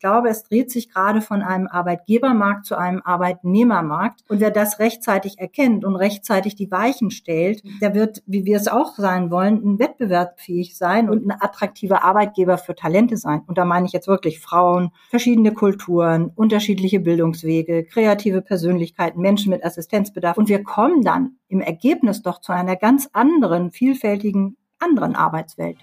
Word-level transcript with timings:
glaube, 0.00 0.28
es 0.28 0.42
dreht 0.42 0.70
sich 0.70 0.92
gerade 0.92 1.20
von 1.20 1.42
einem 1.42 1.68
Arbeitgebermarkt 1.68 2.66
zu 2.66 2.76
einem 2.76 3.02
Arbeitnehmermarkt. 3.04 4.22
Und 4.28 4.40
wer 4.40 4.50
das 4.50 4.78
rechtzeitig 4.78 5.38
erkennt 5.38 5.84
und 5.84 5.94
rechtzeitig 5.94 6.56
die 6.56 6.70
Weichen 6.70 7.10
stellt, 7.10 7.62
der 7.80 7.94
wird, 7.94 8.22
wie 8.26 8.44
wir 8.44 8.56
es 8.56 8.66
auch 8.66 8.96
sein 8.96 9.30
wollen, 9.30 9.78
wettbewerbsfähig 9.78 10.76
sein 10.76 11.08
und 11.08 11.26
ein 11.26 11.36
attraktiver 11.38 12.02
Arbeitgeber 12.02 12.58
für 12.58 12.74
Talente 12.74 13.16
sein. 13.16 13.42
Und 13.46 13.58
da 13.58 13.64
meine 13.64 13.86
ich 13.86 13.92
jetzt 13.92 14.08
wirklich 14.08 14.40
Frauen, 14.40 14.90
verschiedene 15.10 15.52
Kulturen, 15.52 16.32
unterschiedliche 16.34 17.00
Bildungswege, 17.00 17.84
kreative 17.84 18.42
Persönlichkeiten, 18.42 19.20
Menschen 19.20 19.50
mit 19.50 19.64
Assistenzbedarf. 19.64 20.38
Und 20.38 20.48
wir 20.48 20.64
kommen 20.64 21.02
dann 21.02 21.36
im 21.48 21.60
Ergebnis 21.60 22.22
doch 22.22 22.40
zu 22.40 22.52
einer 22.52 22.76
ganz 22.76 23.08
anderen, 23.12 23.70
vielfältigen, 23.70 24.56
anderen 24.78 25.14
Arbeitswelt. 25.14 25.76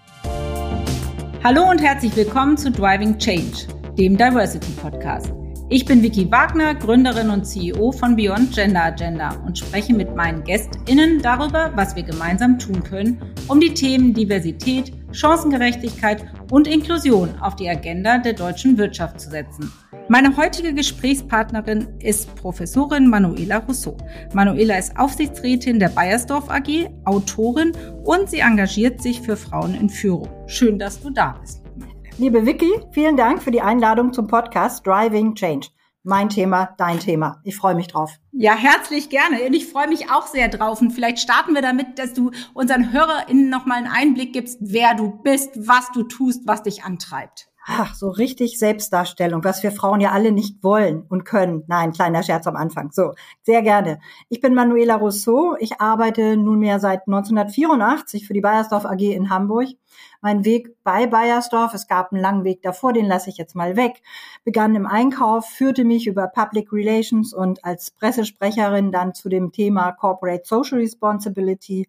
Hallo 1.43 1.69
und 1.69 1.81
herzlich 1.81 2.15
willkommen 2.15 2.57
zu 2.57 2.71
Driving 2.71 3.17
Change, 3.19 3.67
dem 3.97 4.15
Diversity 4.15 4.71
Podcast. 4.73 5.33
Ich 5.69 5.83
bin 5.83 6.03
Vicky 6.03 6.31
Wagner, 6.31 6.75
Gründerin 6.75 7.31
und 7.31 7.45
CEO 7.45 7.91
von 7.91 8.15
Beyond 8.15 8.53
Gender 8.53 8.83
Agenda 8.83 9.35
und 9.45 9.57
spreche 9.57 9.93
mit 9.93 10.15
meinen 10.15 10.43
GästInnen 10.43 11.19
darüber, 11.21 11.71
was 11.75 11.95
wir 11.95 12.03
gemeinsam 12.03 12.59
tun 12.59 12.83
können, 12.83 13.19
um 13.47 13.59
die 13.59 13.73
Themen 13.73 14.13
Diversität, 14.13 14.93
Chancengerechtigkeit 15.11 16.23
und 16.51 16.67
Inklusion 16.67 17.29
auf 17.41 17.55
die 17.55 17.67
Agenda 17.67 18.19
der 18.19 18.33
deutschen 18.33 18.77
Wirtschaft 18.77 19.19
zu 19.19 19.31
setzen. 19.31 19.71
Meine 20.09 20.37
heutige 20.37 20.73
Gesprächspartnerin 20.73 21.87
ist 21.99 22.33
Professorin 22.35 23.09
Manuela 23.09 23.57
Rousseau. 23.57 23.97
Manuela 24.31 24.77
ist 24.77 24.97
Aufsichtsrätin 24.97 25.79
der 25.79 25.89
Bayersdorf 25.89 26.49
AG, 26.49 26.87
Autorin 27.03 27.71
und 28.05 28.29
sie 28.29 28.39
engagiert 28.39 29.01
sich 29.01 29.21
für 29.21 29.35
Frauen 29.35 29.73
in 29.73 29.89
Führung. 29.89 30.29
Schön, 30.45 30.77
dass 30.77 31.01
du 31.01 31.09
da 31.09 31.39
bist. 31.41 31.66
Liebe 32.19 32.47
Vicky, 32.47 32.71
vielen 32.93 33.15
Dank 33.15 33.43
für 33.43 33.51
die 33.51 33.61
Einladung 33.61 34.11
zum 34.11 34.25
Podcast 34.25 34.87
Driving 34.87 35.35
Change. 35.35 35.67
Mein 36.01 36.29
Thema, 36.29 36.73
dein 36.79 36.99
Thema. 36.99 37.39
Ich 37.43 37.55
freue 37.55 37.75
mich 37.75 37.89
drauf. 37.89 38.11
Ja, 38.31 38.55
herzlich 38.55 39.11
gerne. 39.11 39.43
Und 39.43 39.53
ich 39.53 39.67
freue 39.67 39.87
mich 39.87 40.09
auch 40.09 40.25
sehr 40.25 40.47
drauf. 40.47 40.81
Und 40.81 40.89
vielleicht 40.89 41.19
starten 41.19 41.53
wir 41.53 41.61
damit, 41.61 41.99
dass 41.99 42.13
du 42.13 42.31
unseren 42.55 42.91
HörerInnen 42.91 43.51
nochmal 43.51 43.77
einen 43.77 43.87
Einblick 43.87 44.33
gibst, 44.33 44.57
wer 44.61 44.95
du 44.95 45.21
bist, 45.21 45.67
was 45.67 45.91
du 45.91 46.01
tust, 46.01 46.47
was 46.47 46.63
dich 46.63 46.83
antreibt 46.83 47.46
ach, 47.69 47.93
so 47.95 48.09
richtig 48.09 48.57
Selbstdarstellung, 48.57 49.43
was 49.43 49.61
wir 49.61 49.73
Frauen 49.73 49.99
ja 49.99 50.11
alle 50.11 50.31
nicht 50.31 50.63
wollen 50.63 51.03
und 51.09 51.25
können. 51.25 51.63
Nein, 51.67 51.91
kleiner 51.91 52.23
Scherz 52.23 52.47
am 52.47 52.55
Anfang. 52.55 52.91
So, 52.91 53.13
sehr 53.43 53.61
gerne. 53.61 53.99
Ich 54.29 54.39
bin 54.39 54.53
Manuela 54.53 54.95
Rousseau. 54.95 55.55
Ich 55.59 55.81
arbeite 55.81 56.37
nunmehr 56.37 56.79
seit 56.79 57.07
1984 57.07 58.25
für 58.25 58.33
die 58.33 58.41
Bayersdorf 58.41 58.85
AG 58.85 59.01
in 59.01 59.29
Hamburg. 59.29 59.67
Mein 60.21 60.45
Weg 60.45 60.75
bei 60.83 61.07
Bayersdorf, 61.07 61.73
es 61.73 61.87
gab 61.87 62.13
einen 62.13 62.21
langen 62.21 62.43
Weg 62.45 62.61
davor, 62.61 62.93
den 62.93 63.05
lasse 63.05 63.29
ich 63.29 63.37
jetzt 63.37 63.55
mal 63.55 63.75
weg, 63.75 64.01
begann 64.45 64.75
im 64.75 64.87
Einkauf, 64.87 65.45
führte 65.45 65.83
mich 65.83 66.07
über 66.07 66.27
Public 66.27 66.71
Relations 66.71 67.33
und 67.33 67.65
als 67.65 67.91
Pressesprecherin 67.91 68.91
dann 68.91 69.13
zu 69.13 69.27
dem 69.27 69.51
Thema 69.51 69.91
Corporate 69.91 70.43
Social 70.45 70.79
Responsibility. 70.79 71.87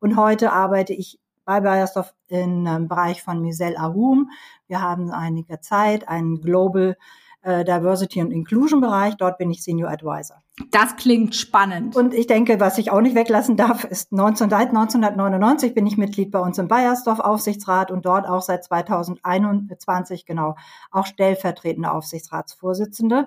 Und 0.00 0.16
heute 0.16 0.52
arbeite 0.52 0.92
ich 0.92 1.20
bei 1.50 1.60
Bayersdorf 1.60 2.14
im 2.28 2.64
ähm, 2.64 2.86
Bereich 2.86 3.24
von 3.24 3.40
Misel 3.40 3.76
Arum. 3.76 4.30
Wir 4.68 4.80
haben 4.80 5.10
einige 5.10 5.60
Zeit 5.60 6.08
einen 6.08 6.40
Global 6.40 6.96
äh, 7.42 7.64
Diversity 7.64 8.22
und 8.22 8.30
Inclusion 8.30 8.80
Bereich. 8.80 9.16
Dort 9.16 9.36
bin 9.36 9.50
ich 9.50 9.64
Senior 9.64 9.90
Advisor. 9.90 10.44
Das 10.70 10.94
klingt 10.94 11.34
spannend. 11.34 11.96
Und 11.96 12.14
ich 12.14 12.28
denke, 12.28 12.60
was 12.60 12.78
ich 12.78 12.92
auch 12.92 13.00
nicht 13.00 13.16
weglassen 13.16 13.56
darf, 13.56 13.82
ist 13.82 14.12
19, 14.12 14.48
seit 14.48 14.68
1999 14.68 15.74
bin 15.74 15.88
ich 15.88 15.96
Mitglied 15.96 16.30
bei 16.30 16.38
uns 16.38 16.56
im 16.58 16.68
Bayersdorf 16.68 17.18
Aufsichtsrat 17.18 17.90
und 17.90 18.06
dort 18.06 18.28
auch 18.28 18.42
seit 18.42 18.62
2021 18.62 20.26
genau 20.26 20.54
auch 20.92 21.06
stellvertretende 21.06 21.90
Aufsichtsratsvorsitzende. 21.90 23.26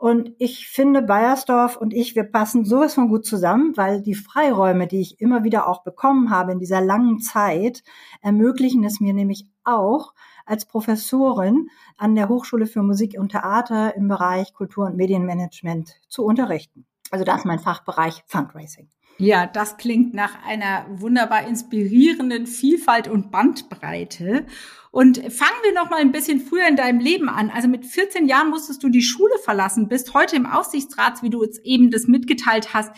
Und 0.00 0.32
ich 0.38 0.66
finde, 0.66 1.02
Bayersdorf 1.02 1.76
und 1.76 1.92
ich, 1.92 2.16
wir 2.16 2.24
passen 2.24 2.64
sowas 2.64 2.94
von 2.94 3.08
gut 3.08 3.26
zusammen, 3.26 3.76
weil 3.76 4.00
die 4.00 4.14
Freiräume, 4.14 4.86
die 4.86 5.02
ich 5.02 5.20
immer 5.20 5.44
wieder 5.44 5.68
auch 5.68 5.82
bekommen 5.82 6.30
habe 6.30 6.52
in 6.52 6.58
dieser 6.58 6.80
langen 6.80 7.20
Zeit, 7.20 7.82
ermöglichen 8.22 8.82
es 8.82 9.00
mir 9.00 9.12
nämlich 9.12 9.44
auch, 9.62 10.14
als 10.46 10.64
Professorin 10.64 11.68
an 11.98 12.14
der 12.14 12.30
Hochschule 12.30 12.64
für 12.64 12.82
Musik 12.82 13.16
und 13.18 13.32
Theater 13.32 13.94
im 13.94 14.08
Bereich 14.08 14.54
Kultur- 14.54 14.86
und 14.86 14.96
Medienmanagement 14.96 16.00
zu 16.08 16.24
unterrichten. 16.24 16.86
Also 17.10 17.26
das 17.26 17.40
ist 17.40 17.44
mein 17.44 17.58
Fachbereich 17.58 18.24
Fundraising. 18.26 18.88
Ja, 19.18 19.46
das 19.46 19.76
klingt 19.76 20.14
nach 20.14 20.44
einer 20.46 20.86
wunderbar 20.88 21.46
inspirierenden 21.46 22.46
Vielfalt 22.46 23.06
und 23.06 23.30
Bandbreite. 23.30 24.46
Und 24.90 25.18
fangen 25.18 25.60
wir 25.62 25.74
noch 25.74 25.90
mal 25.90 26.00
ein 26.00 26.10
bisschen 26.10 26.40
früher 26.40 26.66
in 26.66 26.76
deinem 26.76 27.00
Leben 27.00 27.28
an. 27.28 27.50
Also 27.50 27.68
mit 27.68 27.86
14 27.86 28.26
Jahren 28.26 28.50
musstest 28.50 28.82
du 28.82 28.88
die 28.88 29.02
Schule 29.02 29.38
verlassen, 29.44 29.88
bist 29.88 30.14
heute 30.14 30.36
im 30.36 30.46
Aufsichtsrat, 30.46 31.22
wie 31.22 31.30
du 31.30 31.44
jetzt 31.44 31.60
eben 31.64 31.90
das 31.90 32.06
mitgeteilt 32.06 32.74
hast. 32.74 32.90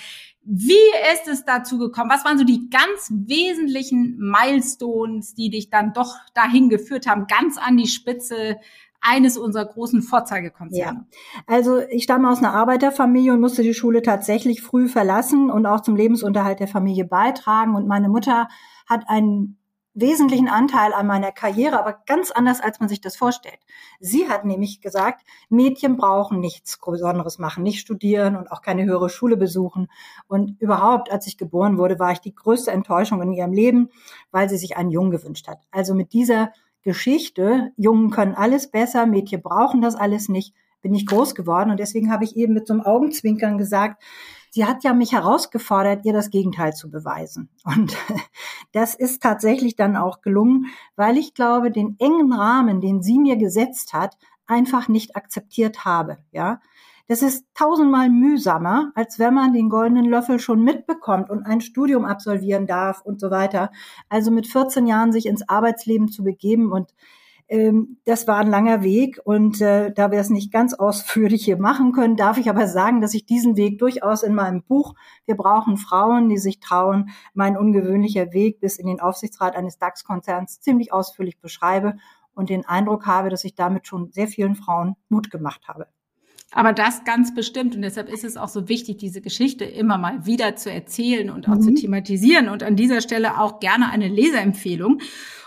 Wie 0.45 0.73
ist 1.13 1.29
es 1.29 1.45
dazu 1.45 1.79
gekommen? 1.79 2.11
Was 2.11 2.25
waren 2.25 2.39
so 2.39 2.45
die 2.45 2.69
ganz 2.71 3.11
wesentlichen 3.11 4.17
Milestones, 4.19 5.35
die 5.35 5.51
dich 5.51 5.71
dann 5.71 5.93
doch 5.93 6.17
dahin 6.35 6.69
geführt 6.69 7.07
haben, 7.07 7.27
ganz 7.27 7.59
an 7.59 7.77
die 7.77 7.87
Spitze 7.87 8.59
eines 9.03 9.37
unserer 9.37 9.67
großen 9.67 10.01
Vorzeigekonzerne. 10.01 11.07
Ja. 11.11 11.45
Also 11.47 11.81
ich 11.81 12.05
stamme 12.05 12.31
aus 12.31 12.39
einer 12.39 12.55
Arbeiterfamilie 12.55 13.33
und 13.33 13.41
musste 13.41 13.63
die 13.63 13.75
Schule 13.75 14.01
tatsächlich 14.01 14.63
früh 14.63 14.89
verlassen 14.89 15.51
und 15.51 15.67
auch 15.67 15.81
zum 15.81 15.97
Lebensunterhalt 15.97 16.61
der 16.61 16.69
Familie 16.69 17.05
beitragen. 17.05 17.75
Und 17.75 17.87
meine 17.89 18.09
Mutter 18.09 18.49
hat 18.87 19.09
einen 19.09 19.59
wesentlichen 19.95 20.49
Anteil 20.49 20.95
an 20.95 21.07
meiner 21.07 21.33
Karriere, 21.33 21.79
aber 21.79 21.99
ganz 22.07 22.31
anders, 22.31 22.61
als 22.61 22.81
man 22.81 22.89
sich 22.89 23.01
das 23.01 23.17
vorstellt. 23.17 23.59
Sie 24.01 24.29
hat 24.29 24.45
nämlich 24.45 24.81
gesagt, 24.81 25.23
Mädchen 25.51 25.97
brauchen 25.97 26.41
nichts 26.41 26.79
Besonderes 26.79 27.39
machen, 27.39 27.63
nicht 27.63 27.81
studieren 27.81 28.37
und 28.37 28.51
auch 28.51 28.63
keine 28.63 28.85
höhere 28.85 29.11
Schule 29.11 29.37
besuchen. 29.37 29.89
Und 30.29 30.61
überhaupt, 30.61 31.11
als 31.11 31.27
ich 31.27 31.37
geboren 31.37 31.77
wurde, 31.77 31.99
war 31.99 32.13
ich 32.13 32.21
die 32.21 32.35
größte 32.35 32.71
Enttäuschung 32.71 33.21
in 33.21 33.33
ihrem 33.33 33.53
Leben, 33.53 33.91
weil 34.31 34.49
sie 34.49 34.57
sich 34.57 34.77
einen 34.77 34.91
Jungen 34.91 35.11
gewünscht 35.11 35.49
hat. 35.49 35.59
Also 35.71 35.95
mit 35.95 36.13
dieser 36.13 36.53
Geschichte, 36.83 37.73
Jungen 37.77 38.11
können 38.11 38.35
alles 38.35 38.71
besser, 38.71 39.07
Mädchen 39.07 39.43
brauchen 39.43 39.81
das 39.81 39.95
alles 39.95 40.29
nicht, 40.29 40.55
bin 40.81 40.95
ich 40.95 41.07
groß 41.07 41.35
geworden. 41.35 41.71
Und 41.71 41.81
deswegen 41.81 42.13
habe 42.13 42.25
ich 42.25 42.37
eben 42.37 42.55
mit 42.55 42.67
so 42.67 42.75
einem 42.75 42.83
Augenzwinkern 42.83 43.57
gesagt, 43.57 44.03
sie 44.51 44.67
hat 44.67 44.85
ja 44.85 44.93
mich 44.93 45.13
herausgefordert, 45.13 46.05
ihr 46.05 46.13
das 46.13 46.31
Gegenteil 46.31 46.75
zu 46.75 46.91
beweisen. 46.91 47.49
Und 47.65 47.97
das 48.73 48.95
ist 48.95 49.23
tatsächlich 49.23 49.77
dann 49.77 49.97
auch 49.97 50.21
gelungen, 50.21 50.67
weil 50.97 51.17
ich 51.17 51.35
glaube, 51.35 51.71
den 51.71 51.97
engen 51.99 52.33
Rahmen, 52.33 52.81
den 52.81 53.03
sie 53.03 53.19
mir 53.19 53.37
gesetzt 53.37 53.93
hat, 53.93 54.17
einfach 54.47 54.89
nicht 54.89 55.17
akzeptiert 55.17 55.85
habe, 55.85 56.19
ja. 56.33 56.61
Das 57.13 57.21
ist 57.21 57.45
tausendmal 57.53 58.09
mühsamer, 58.09 58.91
als 58.95 59.19
wenn 59.19 59.35
man 59.35 59.53
den 59.53 59.69
goldenen 59.69 60.07
Löffel 60.07 60.39
schon 60.39 60.65
mitbekommt 60.65 61.29
und 61.29 61.45
ein 61.45 61.61
Studium 61.61 62.07
absolvieren 62.07 62.67
darf 62.67 63.03
und 63.03 63.21
so 63.21 63.31
weiter. 63.31 63.71
Also 64.09 64.31
mit 64.31 64.47
14 64.47 64.87
Jahren 64.87 65.13
sich 65.13 65.27
ins 65.27 65.47
Arbeitsleben 65.47 66.09
zu 66.09 66.25
begeben 66.25 66.73
und 66.73 66.95
ähm, 67.49 67.99
das 68.07 68.27
war 68.27 68.39
ein 68.39 68.49
langer 68.49 68.83
Weg 68.83 69.21
und 69.25 69.61
äh, 69.61 69.93
da 69.93 70.11
wir 70.11 70.21
es 70.21 70.31
nicht 70.31 70.51
ganz 70.51 70.73
ausführlich 70.73 71.45
hier 71.45 71.59
machen 71.59 71.93
können, 71.93 72.17
darf 72.17 72.39
ich 72.39 72.49
aber 72.49 72.67
sagen, 72.67 73.03
dass 73.03 73.13
ich 73.13 73.27
diesen 73.27 73.59
Weg 73.59 73.79
durchaus 73.79 74.23
in 74.23 74.35
meinem 74.35 74.63
Buch 74.63 74.95
Wir 75.27 75.37
brauchen 75.37 75.77
Frauen, 75.77 76.31
die 76.31 76.39
sich 76.39 76.61
trauen, 76.61 77.11
mein 77.35 77.59
ungewöhnlicher 77.59 78.33
Weg 78.33 78.59
bis 78.59 78.79
in 78.79 78.87
den 78.87 79.01
Aufsichtsrat 79.01 79.55
eines 79.55 79.77
DAX-Konzerns 79.77 80.63
ziemlich 80.63 80.95
ausführlich 80.95 81.39
beschreibe 81.39 81.97
und 82.33 82.49
den 82.49 82.65
Eindruck 82.65 83.05
habe, 83.05 83.29
dass 83.29 83.45
ich 83.45 83.55
damit 83.55 83.87
schon 83.87 84.13
sehr 84.13 84.29
vielen 84.29 84.55
Frauen 84.55 84.97
Mut 85.11 85.31
gemacht 85.31 85.69
habe. 85.69 85.89
Aber 86.55 86.73
das 86.73 87.05
ganz 87.05 87.35
bestimmt. 87.35 87.75
Und 87.75 87.83
deshalb 87.83 88.13
ist 88.13 88.25
es 88.25 88.37
auch 88.37 88.49
so 88.49 88.69
wichtig, 88.69 88.99
diese 88.99 89.21
Geschichte 89.21 89.65
immer 89.65 89.97
mal 89.99 90.27
wieder 90.27 90.55
zu 90.57 90.71
erzählen 90.71 91.31
und 91.31 91.49
auch 91.49 91.57
mhm. 91.57 91.63
zu 91.63 91.75
thematisieren. 91.75 92.49
Und 92.49 92.63
an 92.63 92.77
dieser 92.77 93.01
Stelle 93.01 93.41
auch 93.41 93.59
gerne 93.61 93.91
eine 93.91 94.09
Leserempfehlung. 94.09 95.01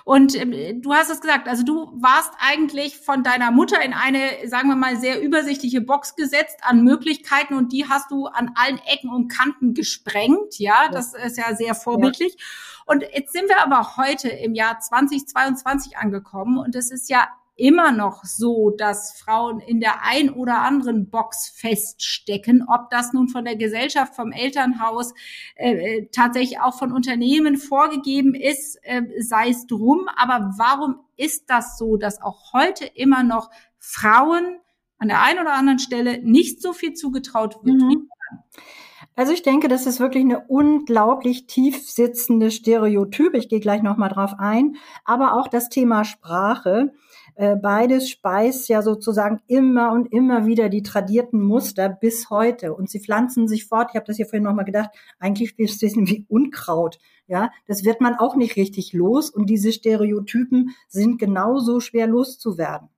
Und 0.03 0.35
ähm, 0.39 0.81
du 0.81 0.93
hast 0.93 1.09
es 1.09 1.19
gesagt, 1.19 1.47
also 1.47 1.63
du 1.63 1.91
warst 1.95 2.31
eigentlich 2.39 2.97
von 2.97 3.23
deiner 3.23 3.49
Mutter 3.51 3.83
in 3.83 3.93
eine, 3.93 4.19
sagen 4.45 4.69
wir 4.69 4.75
mal, 4.75 4.97
sehr 4.97 5.21
übersichtliche 5.21 5.81
Box 5.81 6.15
gesetzt 6.15 6.57
an 6.61 6.83
Möglichkeiten 6.83 7.55
und 7.55 7.73
die 7.73 7.89
hast 7.89 8.11
du 8.11 8.27
an 8.27 8.51
allen 8.53 8.79
Ecken 8.85 9.09
und 9.09 9.29
Kanten 9.29 9.73
gesprengt. 9.73 10.59
Ja, 10.59 10.89
das 10.91 11.15
ist 11.15 11.37
ja 11.37 11.55
sehr 11.55 11.73
vorbildlich. 11.73 12.33
Ja. 12.37 12.93
Und 12.93 13.03
jetzt 13.13 13.33
sind 13.33 13.49
wir 13.49 13.63
aber 13.63 13.97
heute 13.97 14.29
im 14.29 14.53
Jahr 14.53 14.79
2022 14.79 15.97
angekommen 15.97 16.59
und 16.59 16.75
es 16.75 16.91
ist 16.91 17.09
ja 17.09 17.27
immer 17.55 17.91
noch 17.91 18.23
so, 18.23 18.71
dass 18.71 19.13
Frauen 19.13 19.59
in 19.59 19.79
der 19.79 20.03
ein 20.03 20.29
oder 20.29 20.61
anderen 20.61 21.09
Box 21.09 21.49
feststecken, 21.55 22.65
ob 22.67 22.89
das 22.89 23.13
nun 23.13 23.29
von 23.29 23.45
der 23.45 23.55
Gesellschaft, 23.55 24.15
vom 24.15 24.31
Elternhaus, 24.31 25.13
äh, 25.55 25.71
äh, 25.71 26.09
tatsächlich 26.11 26.59
auch 26.59 26.77
von 26.77 26.91
Unternehmen 26.91 27.57
vorgegeben 27.57 28.35
ist, 28.35 28.77
äh, 28.83 29.03
sei 29.19 29.49
es 29.49 29.67
drum. 29.67 30.07
Aber 30.17 30.53
warum 30.57 30.99
ist 31.15 31.49
das 31.49 31.77
so, 31.77 31.97
dass 31.97 32.21
auch 32.21 32.53
heute 32.53 32.85
immer 32.85 33.23
noch 33.23 33.49
Frauen 33.79 34.59
an 34.97 35.07
der 35.07 35.23
einen 35.23 35.39
oder 35.39 35.53
anderen 35.53 35.79
Stelle 35.79 36.21
nicht 36.21 36.61
so 36.61 36.73
viel 36.73 36.93
zugetraut 36.93 37.63
wird? 37.63 37.81
Mhm. 37.81 38.09
Also 39.17 39.31
ich 39.31 39.43
denke, 39.43 39.69
das 39.69 39.85
ist 39.85 40.01
wirklich 40.01 40.25
eine 40.25 40.41
unglaublich 40.41 41.47
tief 41.47 41.89
sitzende 41.89 42.51
Stereotyp. 42.51 43.33
Ich 43.33 43.47
gehe 43.47 43.61
gleich 43.61 43.81
noch 43.81 43.95
mal 43.95 44.09
drauf 44.09 44.33
ein. 44.37 44.75
Aber 45.05 45.35
auch 45.35 45.47
das 45.47 45.69
Thema 45.69 46.03
Sprache 46.03 46.93
Äh, 47.35 47.57
beides 47.57 48.09
speist 48.09 48.69
ja 48.69 48.81
sozusagen 48.81 49.41
immer 49.47 49.91
und 49.91 50.11
immer 50.11 50.45
wieder 50.45 50.69
die 50.69 50.83
tradierten 50.83 51.41
Muster 51.41 51.89
bis 51.89 52.29
heute. 52.29 52.73
Und 52.73 52.89
sie 52.89 52.99
pflanzen 52.99 53.47
sich 53.47 53.65
fort. 53.65 53.89
Ich 53.91 53.95
habe 53.95 54.05
das 54.05 54.17
hier 54.17 54.25
vorhin 54.25 54.43
nochmal 54.43 54.65
gedacht, 54.65 54.89
eigentlich 55.19 55.57
ist 55.59 55.83
das 55.83 55.95
wie 55.95 56.25
Unkraut. 56.29 56.97
Ja, 57.27 57.51
das 57.67 57.83
wird 57.83 58.01
man 58.01 58.15
auch 58.15 58.35
nicht 58.35 58.55
richtig 58.55 58.93
los. 58.93 59.29
Und 59.29 59.49
diese 59.49 59.71
Stereotypen 59.73 60.75
sind 60.87 61.19
genauso 61.19 61.79
schwer 61.79 62.07
loszuwerden. 62.07 62.89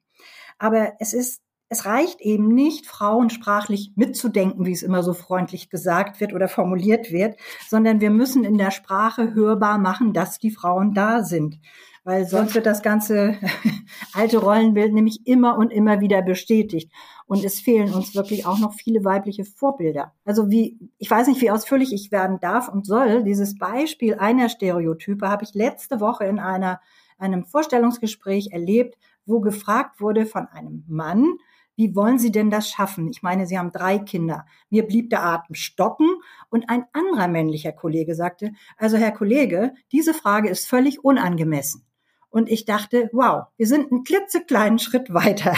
Aber 0.59 0.93
es 0.99 1.13
ist 1.13 1.41
es 1.69 1.85
reicht 1.85 2.21
eben 2.21 2.47
nicht, 2.47 2.85
Frauen 2.85 3.29
sprachlich 3.29 3.91
mitzudenken, 3.95 4.65
wie 4.65 4.71
es 4.71 4.83
immer 4.83 5.03
so 5.03 5.13
freundlich 5.13 5.69
gesagt 5.69 6.21
wird 6.21 6.33
oder 6.33 6.47
formuliert 6.47 7.11
wird, 7.11 7.37
sondern 7.67 7.99
wir 7.99 8.09
müssen 8.09 8.45
in 8.45 8.57
der 8.57 8.71
Sprache 8.71 9.33
hörbar 9.33 9.77
machen, 9.77 10.13
dass 10.13 10.39
die 10.39 10.51
Frauen 10.51 10.93
da 10.93 11.23
sind. 11.23 11.59
Weil 12.07 12.25
sonst 12.25 12.55
wird 12.55 12.65
das 12.65 12.83
ganze 12.83 13.35
alte 14.13 14.37
Rollenbild 14.37 14.93
nämlich 14.93 15.27
immer 15.27 15.57
und 15.57 15.71
immer 15.71 15.99
wieder 15.99 16.21
bestätigt. 16.21 16.89
Und 17.25 17.43
es 17.43 17.59
fehlen 17.59 17.93
uns 17.93 18.15
wirklich 18.15 18.45
auch 18.45 18.59
noch 18.59 18.75
viele 18.75 19.03
weibliche 19.03 19.43
Vorbilder. 19.43 20.13
Also 20.23 20.49
wie, 20.49 20.79
ich 20.99 21.11
weiß 21.11 21.27
nicht, 21.27 21.41
wie 21.41 21.51
ausführlich 21.51 21.91
ich 21.91 22.09
werden 22.09 22.39
darf 22.39 22.69
und 22.69 22.85
soll. 22.85 23.25
Dieses 23.25 23.57
Beispiel 23.57 24.15
einer 24.15 24.47
Stereotype 24.47 25.27
habe 25.27 25.43
ich 25.43 25.53
letzte 25.53 25.99
Woche 25.99 26.23
in 26.23 26.39
einer, 26.39 26.79
einem 27.17 27.43
Vorstellungsgespräch 27.43 28.53
erlebt, 28.53 28.97
wo 29.25 29.41
gefragt 29.41 29.99
wurde 29.99 30.25
von 30.25 30.47
einem 30.47 30.85
Mann, 30.87 31.33
wie 31.75 31.93
wollen 31.93 32.19
Sie 32.19 32.31
denn 32.31 32.49
das 32.49 32.69
schaffen? 32.69 33.09
Ich 33.09 33.21
meine, 33.21 33.47
Sie 33.47 33.59
haben 33.59 33.73
drei 33.73 33.99
Kinder. 33.99 34.45
Mir 34.69 34.87
blieb 34.87 35.09
der 35.09 35.25
Atem 35.25 35.55
stocken 35.55 36.07
und 36.49 36.69
ein 36.69 36.85
anderer 36.93 37.27
männlicher 37.27 37.73
Kollege 37.73 38.15
sagte, 38.15 38.53
also 38.77 38.95
Herr 38.95 39.11
Kollege, 39.11 39.73
diese 39.91 40.13
Frage 40.13 40.47
ist 40.47 40.69
völlig 40.69 41.03
unangemessen. 41.03 41.83
Und 42.29 42.49
ich 42.49 42.65
dachte, 42.65 43.09
wow, 43.13 43.45
wir 43.57 43.67
sind 43.67 43.91
einen 43.91 44.03
klitzekleinen 44.03 44.79
Schritt 44.79 45.13
weiter. 45.13 45.55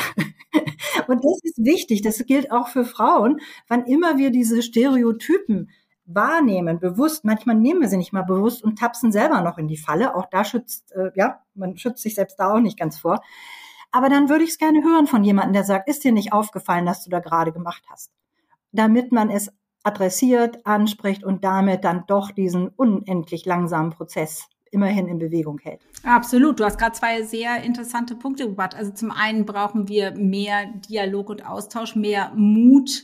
und 1.07 1.23
das 1.23 1.39
ist 1.43 1.57
wichtig. 1.57 2.01
Das 2.01 2.23
gilt 2.25 2.51
auch 2.51 2.67
für 2.67 2.85
Frauen. 2.85 3.39
Wann 3.67 3.85
immer 3.85 4.17
wir 4.17 4.29
diese 4.29 4.61
Stereotypen 4.61 5.69
wahrnehmen, 6.05 6.79
bewusst, 6.79 7.23
manchmal 7.23 7.55
nehmen 7.55 7.81
wir 7.81 7.87
sie 7.87 7.97
nicht 7.97 8.13
mal 8.13 8.23
bewusst 8.23 8.63
und 8.63 8.79
tapsen 8.79 9.11
selber 9.11 9.41
noch 9.41 9.57
in 9.57 9.67
die 9.67 9.77
Falle. 9.77 10.15
Auch 10.15 10.25
da 10.29 10.43
schützt, 10.43 10.91
äh, 10.93 11.11
ja, 11.15 11.41
man 11.53 11.77
schützt 11.77 12.01
sich 12.01 12.15
selbst 12.15 12.39
da 12.39 12.53
auch 12.53 12.59
nicht 12.59 12.79
ganz 12.79 12.97
vor. 12.97 13.21
Aber 13.91 14.09
dann 14.09 14.29
würde 14.29 14.43
ich 14.43 14.51
es 14.51 14.57
gerne 14.57 14.83
hören 14.83 15.07
von 15.07 15.23
jemandem, 15.23 15.53
der 15.53 15.63
sagt, 15.63 15.89
ist 15.89 16.03
dir 16.03 16.11
nicht 16.11 16.33
aufgefallen, 16.33 16.85
dass 16.85 17.03
du 17.03 17.09
da 17.09 17.19
gerade 17.19 17.51
gemacht 17.51 17.83
hast? 17.89 18.11
Damit 18.71 19.11
man 19.11 19.29
es 19.29 19.51
adressiert, 19.83 20.65
anspricht 20.65 21.23
und 21.23 21.43
damit 21.43 21.83
dann 21.83 22.03
doch 22.07 22.31
diesen 22.31 22.67
unendlich 22.69 23.45
langsamen 23.45 23.91
Prozess 23.91 24.47
immerhin 24.71 25.07
in 25.07 25.19
Bewegung 25.19 25.59
hält. 25.59 25.81
Absolut. 26.03 26.59
Du 26.59 26.65
hast 26.65 26.77
gerade 26.77 26.93
zwei 26.93 27.23
sehr 27.23 27.63
interessante 27.63 28.15
Punkte 28.15 28.47
gebracht. 28.47 28.75
Also 28.75 28.91
zum 28.91 29.11
einen 29.11 29.45
brauchen 29.45 29.87
wir 29.87 30.15
mehr 30.15 30.67
Dialog 30.89 31.29
und 31.29 31.45
Austausch, 31.45 31.95
mehr 31.95 32.31
Mut, 32.35 33.03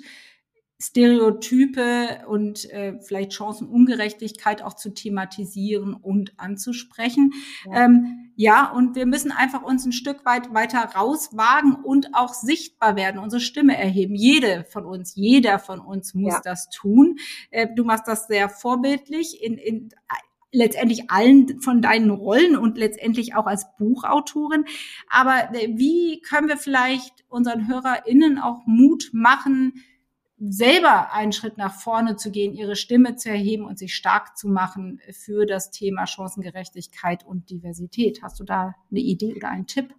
Stereotype 0.77 2.25
und 2.27 2.69
äh, 2.71 2.99
vielleicht 3.01 3.33
Chancenungerechtigkeit 3.33 4.61
auch 4.61 4.73
zu 4.73 4.93
thematisieren 4.93 5.93
und 5.93 6.37
anzusprechen. 6.37 7.31
Ja. 7.65 7.85
Ähm, 7.85 8.31
ja, 8.35 8.69
und 8.71 8.95
wir 8.95 9.05
müssen 9.05 9.31
einfach 9.31 9.63
uns 9.63 9.85
ein 9.85 9.93
Stück 9.93 10.25
weit 10.25 10.53
weiter 10.53 10.79
rauswagen 10.79 11.75
und 11.75 12.13
auch 12.13 12.33
sichtbar 12.33 12.97
werden, 12.97 13.19
unsere 13.19 13.39
Stimme 13.39 13.77
erheben. 13.77 14.15
Jede 14.15 14.65
von 14.65 14.85
uns, 14.85 15.15
jeder 15.15 15.59
von 15.59 15.79
uns 15.79 16.13
muss 16.13 16.33
ja. 16.33 16.41
das 16.43 16.69
tun. 16.69 17.17
Äh, 17.51 17.67
du 17.73 17.85
machst 17.85 18.07
das 18.07 18.27
sehr 18.27 18.49
vorbildlich 18.49 19.41
in, 19.41 19.57
in 19.57 19.89
letztendlich 20.55 21.11
allen 21.11 21.61
von 21.61 21.81
deinen 21.81 22.09
Rollen 22.09 22.55
und 22.55 22.77
letztendlich 22.77 23.35
auch 23.35 23.45
als 23.45 23.75
Buchautorin. 23.77 24.65
Aber 25.09 25.53
äh, 25.53 25.69
wie 25.75 26.21
können 26.21 26.47
wir 26.47 26.57
vielleicht 26.57 27.25
unseren 27.27 27.67
HörerInnen 27.67 28.39
auch 28.39 28.65
Mut 28.65 29.09
machen, 29.13 29.73
selber 30.37 31.13
einen 31.13 31.31
Schritt 31.31 31.57
nach 31.57 31.73
vorne 31.73 32.17
zu 32.17 32.31
gehen, 32.31 32.53
ihre 32.53 32.75
Stimme 32.75 33.15
zu 33.15 33.29
erheben 33.29 33.65
und 33.65 33.79
sich 33.79 33.95
stark 33.95 34.37
zu 34.37 34.49
machen 34.49 34.99
für 35.11 35.45
das 35.45 35.71
Thema 35.71 36.05
Chancengerechtigkeit 36.05 37.25
und 37.25 37.49
Diversität. 37.49 38.21
Hast 38.21 38.39
du 38.39 38.43
da 38.43 38.75
eine 38.91 38.99
Idee 38.99 39.33
oder 39.35 39.49
einen 39.49 39.67
Tipp? 39.67 39.93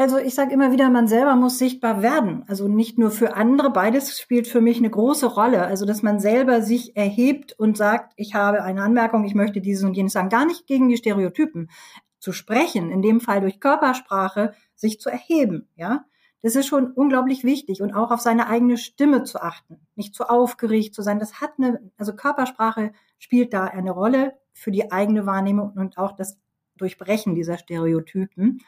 Also 0.00 0.16
ich 0.16 0.34
sage 0.34 0.54
immer 0.54 0.72
wieder, 0.72 0.88
man 0.88 1.08
selber 1.08 1.36
muss 1.36 1.58
sichtbar 1.58 2.00
werden. 2.00 2.42
Also 2.48 2.68
nicht 2.68 2.96
nur 2.96 3.10
für 3.10 3.36
andere, 3.36 3.68
beides 3.68 4.18
spielt 4.18 4.48
für 4.48 4.62
mich 4.62 4.78
eine 4.78 4.88
große 4.88 5.26
Rolle. 5.26 5.66
Also 5.66 5.84
dass 5.84 6.02
man 6.02 6.20
selber 6.20 6.62
sich 6.62 6.96
erhebt 6.96 7.52
und 7.58 7.76
sagt, 7.76 8.14
ich 8.16 8.34
habe 8.34 8.62
eine 8.62 8.82
Anmerkung, 8.82 9.26
ich 9.26 9.34
möchte 9.34 9.60
dieses 9.60 9.84
und 9.84 9.92
jenes 9.92 10.14
sagen. 10.14 10.30
Gar 10.30 10.46
nicht 10.46 10.66
gegen 10.66 10.88
die 10.88 10.96
Stereotypen 10.96 11.68
zu 12.18 12.32
sprechen, 12.32 12.90
in 12.90 13.02
dem 13.02 13.20
Fall 13.20 13.42
durch 13.42 13.60
Körpersprache, 13.60 14.54
sich 14.74 15.00
zu 15.00 15.10
erheben, 15.10 15.68
ja. 15.76 16.06
Das 16.40 16.56
ist 16.56 16.68
schon 16.68 16.92
unglaublich 16.92 17.44
wichtig 17.44 17.82
und 17.82 17.92
auch 17.92 18.10
auf 18.10 18.20
seine 18.20 18.46
eigene 18.46 18.78
Stimme 18.78 19.24
zu 19.24 19.42
achten, 19.42 19.86
nicht 19.96 20.14
zu 20.14 20.30
aufgeregt 20.30 20.94
zu 20.94 21.02
sein. 21.02 21.18
Das 21.18 21.42
hat 21.42 21.50
eine, 21.58 21.78
also 21.98 22.16
Körpersprache 22.16 22.92
spielt 23.18 23.52
da 23.52 23.64
eine 23.64 23.90
Rolle 23.90 24.32
für 24.54 24.70
die 24.70 24.90
eigene 24.90 25.26
Wahrnehmung 25.26 25.74
und 25.76 25.98
auch 25.98 26.12
das 26.12 26.38
Durchbrechen 26.78 27.34
dieser 27.34 27.58
Stereotypen. 27.58 28.62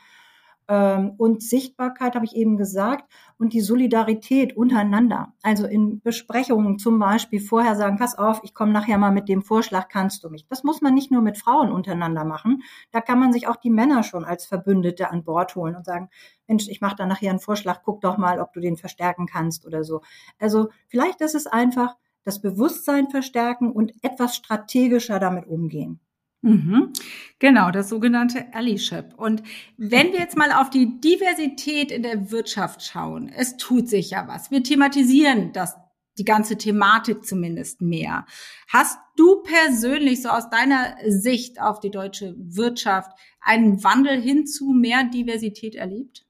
Ähm, 0.69 1.15
und 1.17 1.43
Sichtbarkeit 1.43 2.15
habe 2.15 2.25
ich 2.25 2.37
eben 2.37 2.57
gesagt 2.57 3.11
und 3.39 3.53
die 3.53 3.61
Solidarität 3.61 4.57
untereinander. 4.57 5.33
Also 5.43 5.67
in 5.67 6.01
Besprechungen 6.01 6.79
zum 6.79 6.99
Beispiel 6.99 7.41
vorher 7.41 7.75
sagen, 7.77 7.99
pass 7.99 8.17
auf, 8.17 8.41
ich 8.45 8.55
komme 8.55 8.73
nachher 8.73 8.99
mal 8.99 9.11
mit 9.11 9.29
dem 9.29 9.43
Vorschlag, 9.43 9.89
kannst 9.89 10.25
du 10.25 10.31
mich. 10.31 10.47
Das 10.49 10.65
muss 10.65 10.81
man 10.81 10.95
nicht 10.95 11.11
nur 11.11 11.23
mit 11.23 11.39
Frauen 11.39 11.73
untereinander 11.73 12.25
machen. 12.25 12.63
Da 12.91 13.01
kann 13.01 13.19
man 13.19 13.33
sich 13.33 13.49
auch 13.49 13.57
die 13.57 13.71
Männer 13.71 14.03
schon 14.03 14.25
als 14.25 14.47
Verbündete 14.47 15.11
an 15.11 15.25
Bord 15.25 15.55
holen 15.57 15.75
und 15.75 15.85
sagen, 15.85 16.11
Mensch, 16.47 16.69
ich 16.69 16.81
mache 16.81 16.97
da 16.97 17.07
nachher 17.07 17.31
einen 17.31 17.41
Vorschlag, 17.41 17.83
guck 17.85 18.01
doch 18.01 18.19
mal, 18.19 18.41
ob 18.41 18.53
du 18.53 18.61
den 18.61 18.77
verstärken 18.77 19.27
kannst 19.27 19.67
oder 19.67 19.85
so. 19.85 20.03
Also 20.39 20.69
vielleicht 20.89 21.21
ist 21.21 21.35
es 21.35 21.47
einfach 21.47 21.97
das 22.25 22.41
Bewusstsein 22.41 23.09
verstärken 23.09 23.73
und 23.73 23.93
etwas 24.03 24.37
strategischer 24.37 25.19
damit 25.19 25.47
umgehen. 25.47 26.01
Mhm. 26.43 26.93
Genau, 27.39 27.71
das 27.71 27.89
sogenannte 27.89 28.53
Allyship. 28.53 29.15
Und 29.17 29.43
wenn 29.77 30.13
wir 30.13 30.19
jetzt 30.19 30.37
mal 30.37 30.53
auf 30.53 30.71
die 30.71 31.01
Diversität 31.01 31.93
in 31.93 32.03
der 32.03 32.33
Wirtschaft 32.33 32.83
schauen, 32.83 33.29
es 33.29 33.57
tut 33.57 33.89
sich 33.89 34.11
ja 34.11 34.27
was. 34.27 34.51
Wir 34.51 34.63
thematisieren 34.63 35.53
das, 35.53 35.77
die 36.19 36.25
ganze 36.25 36.59
Thematik 36.59 37.25
zumindest 37.25 37.81
mehr. 37.81 38.27
Hast 38.69 38.99
du 39.17 39.43
persönlich 39.43 40.21
so 40.21 40.31
aus 40.31 40.51
deiner 40.51 40.97
Sicht 41.07 41.61
auf 41.61 41.79
die 41.79 41.91
deutsche 41.91 42.35
Wirtschaft 42.37 43.13
einen 43.41 43.83
Wandel 43.85 44.21
hin 44.21 44.45
zu 44.47 44.73
mehr 44.73 45.05
Diversität 45.05 45.77
erlebt? 45.77 46.27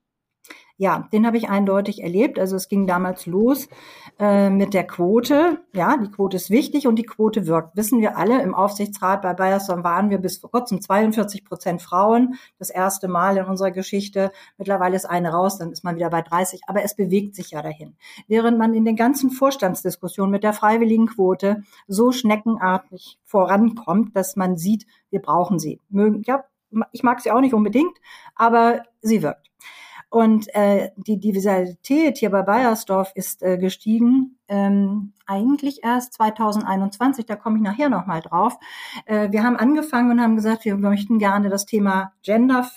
Ja, 0.83 1.09
den 1.13 1.29
habe 1.29 1.37
ich 1.37 1.49
eindeutig 1.49 2.03
erlebt. 2.03 2.41
Also 2.41 2.57
es 2.57 2.69
ging 2.69 2.89
damals 2.89 3.27
los 3.27 3.69
äh, 4.19 4.51
mit 4.51 4.75
der 4.75 4.85
Quote. 4.85 5.61
Ja, 5.73 5.97
die 5.97 6.11
Quote 6.11 6.37
ist 6.37 6.51
wichtig 6.51 6.89
und 6.89 6.97
die 6.97 7.05
Quote 7.05 7.47
wirkt. 7.47 7.77
Wissen 7.77 8.01
wir 8.01 8.17
alle, 8.17 8.43
im 8.43 8.53
Aufsichtsrat 8.53 9.23
bei 9.23 9.33
Bayersdorf 9.33 9.85
waren 9.85 10.11
wir 10.11 10.19
bis 10.19 10.39
vor 10.39 10.51
kurzem 10.51 10.81
42 10.81 11.45
Prozent 11.45 11.83
Frauen. 11.83 12.35
Das 12.59 12.69
erste 12.69 13.07
Mal 13.07 13.37
in 13.37 13.45
unserer 13.45 13.71
Geschichte. 13.71 14.33
Mittlerweile 14.59 14.97
ist 14.97 15.05
eine 15.05 15.31
raus, 15.31 15.57
dann 15.57 15.71
ist 15.71 15.85
man 15.85 15.95
wieder 15.95 16.11
bei 16.11 16.21
30. 16.21 16.63
Aber 16.67 16.83
es 16.83 16.97
bewegt 16.97 17.37
sich 17.37 17.53
ja 17.53 17.63
dahin. 17.63 17.95
Während 18.27 18.59
man 18.59 18.75
in 18.75 18.85
den 18.85 18.97
ganzen 18.97 19.31
Vorstandsdiskussionen 19.31 20.33
mit 20.33 20.43
der 20.43 20.53
freiwilligen 20.53 21.07
Quote 21.07 21.63
so 21.87 22.11
schneckenartig 22.11 23.21
vorankommt, 23.23 24.17
dass 24.17 24.35
man 24.35 24.57
sieht, 24.57 24.89
wir 25.11 25.23
brauchen 25.23 25.61
sie. 25.61 25.79
Mögen, 25.91 26.25
ja, 26.27 26.43
ich 26.91 27.05
mag 27.05 27.21
sie 27.21 27.31
auch 27.31 27.41
nicht 27.41 27.55
unbedingt, 27.55 27.97
aber 28.35 28.83
sie 29.01 29.23
wirkt. 29.23 29.53
Und 30.13 30.55
äh, 30.55 30.91
die 30.97 31.19
Diversität 31.19 32.19
hier 32.19 32.29
bei 32.29 32.43
Bayersdorf 32.43 33.13
ist 33.15 33.43
äh, 33.43 33.57
gestiegen, 33.57 34.39
ähm, 34.47 35.15
eigentlich 35.25 35.83
erst 35.83 36.13
2021, 36.13 37.25
da 37.25 37.35
komme 37.35 37.57
ich 37.57 37.63
nachher 37.63 37.89
nochmal 37.89 38.21
drauf. 38.21 38.59
Äh, 39.07 39.33
wir 39.33 39.43
haben 39.43 39.57
angefangen 39.57 40.11
und 40.11 40.21
haben 40.21 40.37
gesagt, 40.37 40.67
wir 40.67 40.77
möchten 40.77 41.19
gerne 41.19 41.49
das 41.49 41.65
Thema 41.65 42.13
Gender 42.23 42.69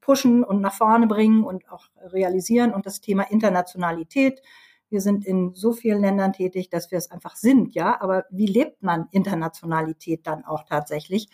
pushen 0.00 0.42
und 0.42 0.60
nach 0.60 0.74
vorne 0.74 1.06
bringen 1.06 1.44
und 1.44 1.70
auch 1.70 1.86
realisieren 2.12 2.74
und 2.74 2.86
das 2.86 3.00
Thema 3.00 3.22
Internationalität. 3.30 4.42
Wir 4.90 5.00
sind 5.00 5.24
in 5.24 5.54
so 5.54 5.72
vielen 5.72 6.00
Ländern 6.00 6.32
tätig, 6.32 6.70
dass 6.70 6.90
wir 6.90 6.98
es 6.98 7.08
einfach 7.12 7.36
sind, 7.36 7.76
ja. 7.76 8.00
Aber 8.00 8.24
wie 8.30 8.46
lebt 8.46 8.82
man 8.82 9.06
Internationalität 9.12 10.26
dann 10.26 10.44
auch 10.44 10.64
tatsächlich? 10.64 11.28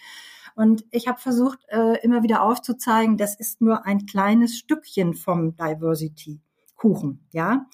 Und 0.58 0.84
ich 0.90 1.06
habe 1.06 1.20
versucht, 1.20 1.60
äh, 1.68 2.02
immer 2.02 2.24
wieder 2.24 2.42
aufzuzeigen, 2.42 3.16
das 3.16 3.36
ist 3.36 3.60
nur 3.60 3.86
ein 3.86 4.06
kleines 4.06 4.58
Stückchen 4.58 5.14
vom 5.14 5.54
Diversity. 5.54 6.40
Kuchen, 6.74 7.24
ja. 7.30 7.66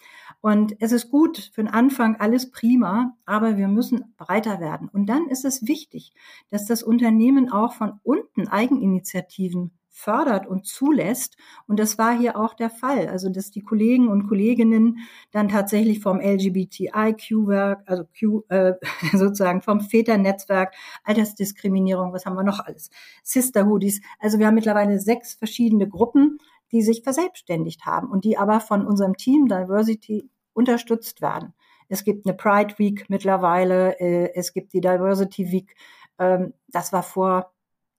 Und 0.42 0.76
es 0.80 0.92
ist 0.92 1.10
gut 1.10 1.50
für 1.54 1.62
den 1.62 1.72
Anfang 1.72 2.16
alles 2.16 2.50
prima, 2.50 3.16
aber 3.24 3.56
wir 3.56 3.68
müssen 3.68 4.14
breiter 4.18 4.60
werden. 4.60 4.90
Und 4.90 5.06
dann 5.06 5.28
ist 5.28 5.46
es 5.46 5.66
wichtig, 5.66 6.12
dass 6.50 6.66
das 6.66 6.82
Unternehmen 6.82 7.50
auch 7.50 7.72
von 7.72 8.00
unten 8.02 8.48
Eigeninitiativen 8.48 9.70
fördert 9.94 10.46
und 10.48 10.66
zulässt. 10.66 11.36
Und 11.68 11.78
das 11.78 11.98
war 11.98 12.18
hier 12.18 12.36
auch 12.36 12.54
der 12.54 12.68
Fall. 12.68 13.06
Also, 13.06 13.30
dass 13.30 13.52
die 13.52 13.62
Kollegen 13.62 14.08
und 14.08 14.26
Kolleginnen 14.26 14.98
dann 15.30 15.48
tatsächlich 15.48 16.00
vom 16.00 16.20
LGBTIQ-Werk, 16.20 17.84
also 17.86 18.04
Q, 18.18 18.42
äh, 18.48 18.74
sozusagen 19.12 19.62
vom 19.62 19.80
Väternetzwerk, 19.80 20.74
Altersdiskriminierung, 21.04 22.12
was 22.12 22.26
haben 22.26 22.34
wir 22.34 22.42
noch 22.42 22.58
alles? 22.58 22.90
Sisterhoodies. 23.22 24.00
Also 24.18 24.40
wir 24.40 24.48
haben 24.48 24.56
mittlerweile 24.56 24.98
sechs 24.98 25.34
verschiedene 25.34 25.88
Gruppen, 25.88 26.38
die 26.72 26.82
sich 26.82 27.04
verselbstständigt 27.04 27.86
haben 27.86 28.10
und 28.10 28.24
die 28.24 28.36
aber 28.36 28.58
von 28.58 28.84
unserem 28.84 29.16
Team 29.16 29.46
Diversity 29.46 30.28
unterstützt 30.54 31.22
werden. 31.22 31.54
Es 31.88 32.02
gibt 32.02 32.26
eine 32.26 32.34
Pride 32.34 32.74
Week 32.78 33.06
mittlerweile, 33.08 34.00
äh, 34.00 34.32
es 34.34 34.52
gibt 34.52 34.72
die 34.72 34.80
Diversity 34.80 35.52
Week. 35.52 35.76
Ähm, 36.18 36.52
das 36.68 36.92
war 36.92 37.04
vor 37.04 37.53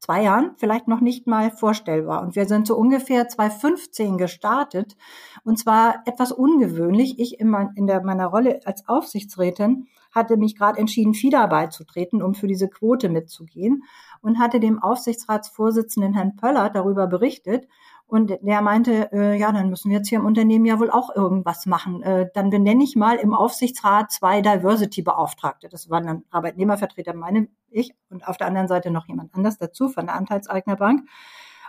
zwei 0.05 0.21
Jahren 0.21 0.51
vielleicht 0.57 0.87
noch 0.87 1.01
nicht 1.01 1.25
mal 1.25 1.49
vorstellbar. 1.49 2.21
Und 2.21 2.35
wir 2.35 2.45
sind 2.45 2.67
so 2.67 2.75
ungefähr 2.75 3.27
2015 3.27 4.19
gestartet. 4.19 4.95
Und 5.43 5.57
zwar 5.57 6.03
etwas 6.05 6.31
ungewöhnlich. 6.31 7.17
Ich 7.17 7.39
in, 7.39 7.49
mein, 7.49 7.71
in 7.75 7.87
der, 7.87 8.03
meiner 8.03 8.27
Rolle 8.27 8.59
als 8.65 8.87
Aufsichtsrätin 8.87 9.87
hatte 10.11 10.37
mich 10.37 10.55
gerade 10.55 10.79
entschieden, 10.79 11.15
FIDA 11.15 11.47
beizutreten, 11.47 12.21
um 12.21 12.35
für 12.35 12.47
diese 12.47 12.69
Quote 12.69 13.09
mitzugehen 13.09 13.83
und 14.21 14.37
hatte 14.39 14.59
dem 14.59 14.81
Aufsichtsratsvorsitzenden 14.81 16.13
Herrn 16.13 16.35
Pöller 16.35 16.69
darüber 16.69 17.07
berichtet. 17.07 17.67
Und 18.07 18.37
der 18.41 18.61
meinte, 18.61 19.11
äh, 19.11 19.37
ja, 19.37 19.51
dann 19.51 19.69
müssen 19.69 19.89
wir 19.89 19.97
jetzt 19.97 20.09
hier 20.09 20.19
im 20.19 20.25
Unternehmen 20.25 20.65
ja 20.65 20.79
wohl 20.79 20.91
auch 20.91 21.15
irgendwas 21.15 21.65
machen. 21.65 22.03
Äh, 22.03 22.29
dann 22.35 22.51
benenne 22.51 22.83
ich 22.83 22.95
mal 22.95 23.15
im 23.15 23.33
Aufsichtsrat 23.33 24.11
zwei 24.11 24.41
Diversity-Beauftragte. 24.41 25.69
Das 25.69 25.89
waren 25.89 26.05
dann 26.05 26.23
Arbeitnehmervertreter, 26.29 27.15
meine 27.15 27.47
ich, 27.71 27.95
und 28.09 28.27
auf 28.27 28.37
der 28.37 28.47
anderen 28.47 28.67
Seite 28.67 28.91
noch 28.91 29.07
jemand 29.07 29.33
anders 29.33 29.57
dazu 29.57 29.89
von 29.89 30.05
der 30.05 30.15
Anteilseignerbank. 30.15 31.09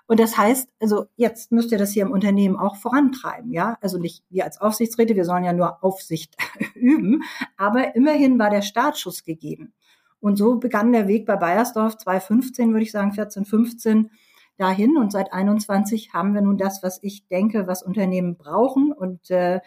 Und 0.07 0.21
das 0.21 0.37
heißt, 0.37 0.69
also 0.81 1.07
jetzt 1.17 1.53
müsst 1.53 1.73
ihr 1.73 1.79
das 1.79 1.91
hier 1.91 2.05
im 2.05 2.13
Unternehmen 2.13 2.57
auch 2.57 2.77
vorantreiben, 2.77 3.53
ja. 3.53 3.77
Also 3.81 3.99
nicht 3.99 4.23
wir 4.29 4.45
als 4.45 4.61
Aufsichtsräte, 4.61 5.17
wir 5.17 5.25
sollen 5.25 5.43
ja 5.43 5.53
nur 5.53 5.83
Aufsicht 5.83 6.37
üben, 6.75 7.23
aber 7.57 7.97
immerhin 7.97 8.39
war 8.39 8.51
der 8.51 8.63
Startschuss 8.63 9.25
gegeben. 9.25 9.73
Und 10.21 10.37
so 10.37 10.57
begann 10.57 10.93
der 10.93 11.09
Weg 11.09 11.27
bei 11.27 11.37
Bayersdorf 11.37 11.97
2015, 11.99 12.73
würde 12.73 12.85
ich 12.85 12.93
sagen, 12.93 13.13
14, 13.13 13.45
15 13.45 14.11
dahin. 14.57 14.97
Und 14.97 15.13
seit 15.13 15.33
21 15.33 16.13
haben 16.13 16.35
wir 16.35 16.43
nun 16.43 16.59
das, 16.59 16.83
was 16.83 17.03
ich 17.03 17.27
denke, 17.29 17.67
was 17.67 17.83
Unternehmen 17.83 18.37
brauchen 18.37 18.93
und 18.93 19.31
äh, 19.31 19.61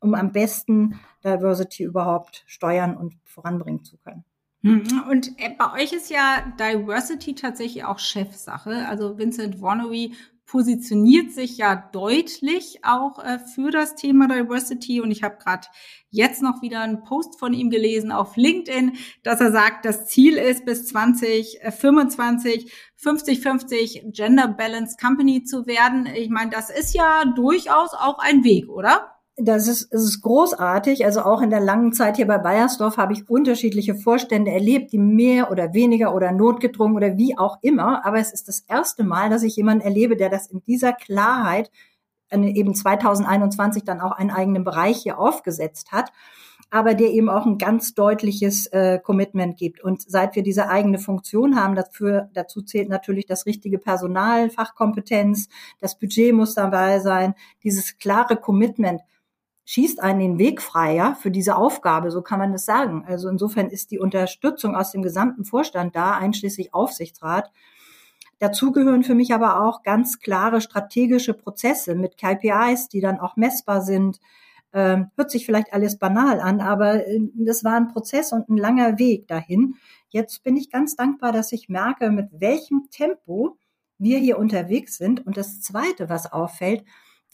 um 0.00 0.14
am 0.14 0.32
besten 0.32 1.00
Diversity 1.24 1.84
überhaupt 1.84 2.44
steuern 2.46 2.96
und 2.96 3.16
voranbringen 3.24 3.84
zu 3.84 3.96
können. 3.98 4.24
Mhm. 4.62 5.04
Und 5.10 5.28
äh, 5.38 5.50
bei 5.58 5.82
euch 5.82 5.92
ist 5.92 6.10
ja 6.10 6.52
Diversity 6.58 7.34
tatsächlich 7.34 7.84
auch 7.84 7.98
Chefsache. 7.98 8.86
Also 8.88 9.18
Vincent 9.18 9.60
Warnowy 9.60 10.14
positioniert 10.46 11.32
sich 11.32 11.56
ja 11.56 11.74
deutlich 11.92 12.80
auch 12.82 13.18
äh, 13.18 13.38
für 13.38 13.70
das 13.70 13.94
Thema 13.94 14.28
Diversity. 14.28 15.00
Und 15.00 15.10
ich 15.10 15.22
habe 15.22 15.36
gerade 15.36 15.66
jetzt 16.10 16.42
noch 16.42 16.62
wieder 16.62 16.80
einen 16.80 17.02
Post 17.02 17.38
von 17.38 17.52
ihm 17.52 17.70
gelesen 17.70 18.12
auf 18.12 18.36
LinkedIn, 18.36 18.92
dass 19.22 19.40
er 19.40 19.52
sagt, 19.52 19.84
das 19.84 20.06
Ziel 20.06 20.36
ist 20.36 20.64
bis 20.64 20.86
2025 20.86 22.72
50-50 23.02 24.12
Gender 24.12 24.48
Balanced 24.48 25.00
Company 25.00 25.44
zu 25.44 25.66
werden. 25.66 26.06
Ich 26.06 26.30
meine, 26.30 26.50
das 26.50 26.70
ist 26.70 26.94
ja 26.94 27.24
durchaus 27.36 27.92
auch 27.92 28.18
ein 28.18 28.44
Weg, 28.44 28.68
oder? 28.68 29.13
Das 29.36 29.66
ist, 29.66 29.92
es 29.92 30.04
ist 30.04 30.20
großartig. 30.20 31.04
Also 31.04 31.22
auch 31.22 31.42
in 31.42 31.50
der 31.50 31.60
langen 31.60 31.92
Zeit 31.92 32.16
hier 32.16 32.26
bei 32.26 32.38
Bayersdorf 32.38 32.96
habe 32.98 33.12
ich 33.14 33.28
unterschiedliche 33.28 33.96
Vorstände 33.96 34.52
erlebt, 34.52 34.92
die 34.92 34.98
mehr 34.98 35.50
oder 35.50 35.74
weniger 35.74 36.14
oder 36.14 36.30
notgedrungen 36.30 36.96
oder 36.96 37.16
wie 37.16 37.36
auch 37.36 37.58
immer. 37.60 38.06
Aber 38.06 38.18
es 38.18 38.32
ist 38.32 38.46
das 38.46 38.60
erste 38.60 39.02
Mal, 39.02 39.30
dass 39.30 39.42
ich 39.42 39.56
jemanden 39.56 39.84
erlebe, 39.84 40.16
der 40.16 40.30
das 40.30 40.46
in 40.46 40.62
dieser 40.62 40.92
Klarheit 40.92 41.70
eben 42.30 42.74
2021 42.74 43.84
dann 43.84 44.00
auch 44.00 44.12
einen 44.12 44.30
eigenen 44.30 44.64
Bereich 44.64 44.98
hier 44.98 45.18
aufgesetzt 45.18 45.92
hat, 45.92 46.12
aber 46.70 46.94
der 46.94 47.10
eben 47.10 47.28
auch 47.28 47.46
ein 47.46 47.58
ganz 47.58 47.94
deutliches 47.94 48.66
äh, 48.68 48.98
Commitment 48.98 49.56
gibt. 49.56 49.82
Und 49.82 50.02
seit 50.02 50.34
wir 50.34 50.42
diese 50.42 50.68
eigene 50.68 50.98
Funktion 50.98 51.56
haben, 51.56 51.74
dafür, 51.74 52.30
dazu 52.34 52.62
zählt 52.62 52.88
natürlich 52.88 53.26
das 53.26 53.46
richtige 53.46 53.78
Personal, 53.78 54.50
Fachkompetenz, 54.50 55.48
das 55.80 55.98
Budget 55.98 56.34
muss 56.34 56.54
dabei 56.54 56.98
sein, 57.00 57.34
dieses 57.62 57.98
klare 57.98 58.36
Commitment 58.36 59.02
schießt 59.64 60.02
einen 60.02 60.20
den 60.20 60.38
Weg 60.38 60.60
frei, 60.60 60.94
ja, 60.94 61.14
für 61.14 61.30
diese 61.30 61.56
Aufgabe, 61.56 62.10
so 62.10 62.22
kann 62.22 62.38
man 62.38 62.52
das 62.52 62.64
sagen. 62.64 63.04
Also 63.06 63.28
insofern 63.28 63.68
ist 63.68 63.90
die 63.90 63.98
Unterstützung 63.98 64.76
aus 64.76 64.92
dem 64.92 65.02
gesamten 65.02 65.44
Vorstand 65.44 65.96
da, 65.96 66.12
einschließlich 66.12 66.74
Aufsichtsrat. 66.74 67.50
Dazu 68.38 68.72
gehören 68.72 69.04
für 69.04 69.14
mich 69.14 69.32
aber 69.32 69.62
auch 69.62 69.82
ganz 69.82 70.20
klare 70.20 70.60
strategische 70.60 71.34
Prozesse 71.34 71.94
mit 71.94 72.18
KPIs, 72.18 72.88
die 72.88 73.00
dann 73.00 73.18
auch 73.20 73.36
messbar 73.36 73.80
sind. 73.80 74.20
Ähm, 74.72 75.10
hört 75.16 75.30
sich 75.30 75.46
vielleicht 75.46 75.72
alles 75.72 75.98
banal 75.98 76.40
an, 76.40 76.60
aber 76.60 77.06
äh, 77.06 77.20
das 77.36 77.64
war 77.64 77.74
ein 77.74 77.88
Prozess 77.88 78.32
und 78.32 78.48
ein 78.48 78.56
langer 78.56 78.98
Weg 78.98 79.28
dahin. 79.28 79.76
Jetzt 80.08 80.42
bin 80.42 80.56
ich 80.56 80.70
ganz 80.70 80.96
dankbar, 80.96 81.32
dass 81.32 81.52
ich 81.52 81.68
merke, 81.68 82.10
mit 82.10 82.28
welchem 82.32 82.88
Tempo 82.90 83.56
wir 83.98 84.18
hier 84.18 84.38
unterwegs 84.38 84.96
sind. 84.96 85.24
Und 85.24 85.36
das 85.36 85.60
Zweite, 85.60 86.08
was 86.08 86.30
auffällt, 86.32 86.84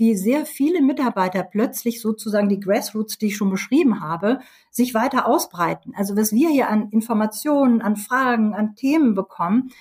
wie 0.00 0.16
sehr 0.16 0.46
viele 0.46 0.80
Mitarbeiter 0.80 1.42
plötzlich 1.42 2.00
sozusagen 2.00 2.48
die 2.48 2.58
Grassroots, 2.58 3.18
die 3.18 3.26
ich 3.26 3.36
schon 3.36 3.50
beschrieben 3.50 4.00
habe, 4.00 4.40
sich 4.70 4.94
weiter 4.94 5.26
ausbreiten. 5.26 5.92
Also 5.94 6.16
was 6.16 6.32
wir 6.32 6.48
hier 6.48 6.70
an 6.70 6.88
Informationen, 6.90 7.82
an 7.82 7.96
Fragen, 7.96 8.54
an 8.54 8.74
Themen 8.76 9.14
bekommen, 9.14 9.72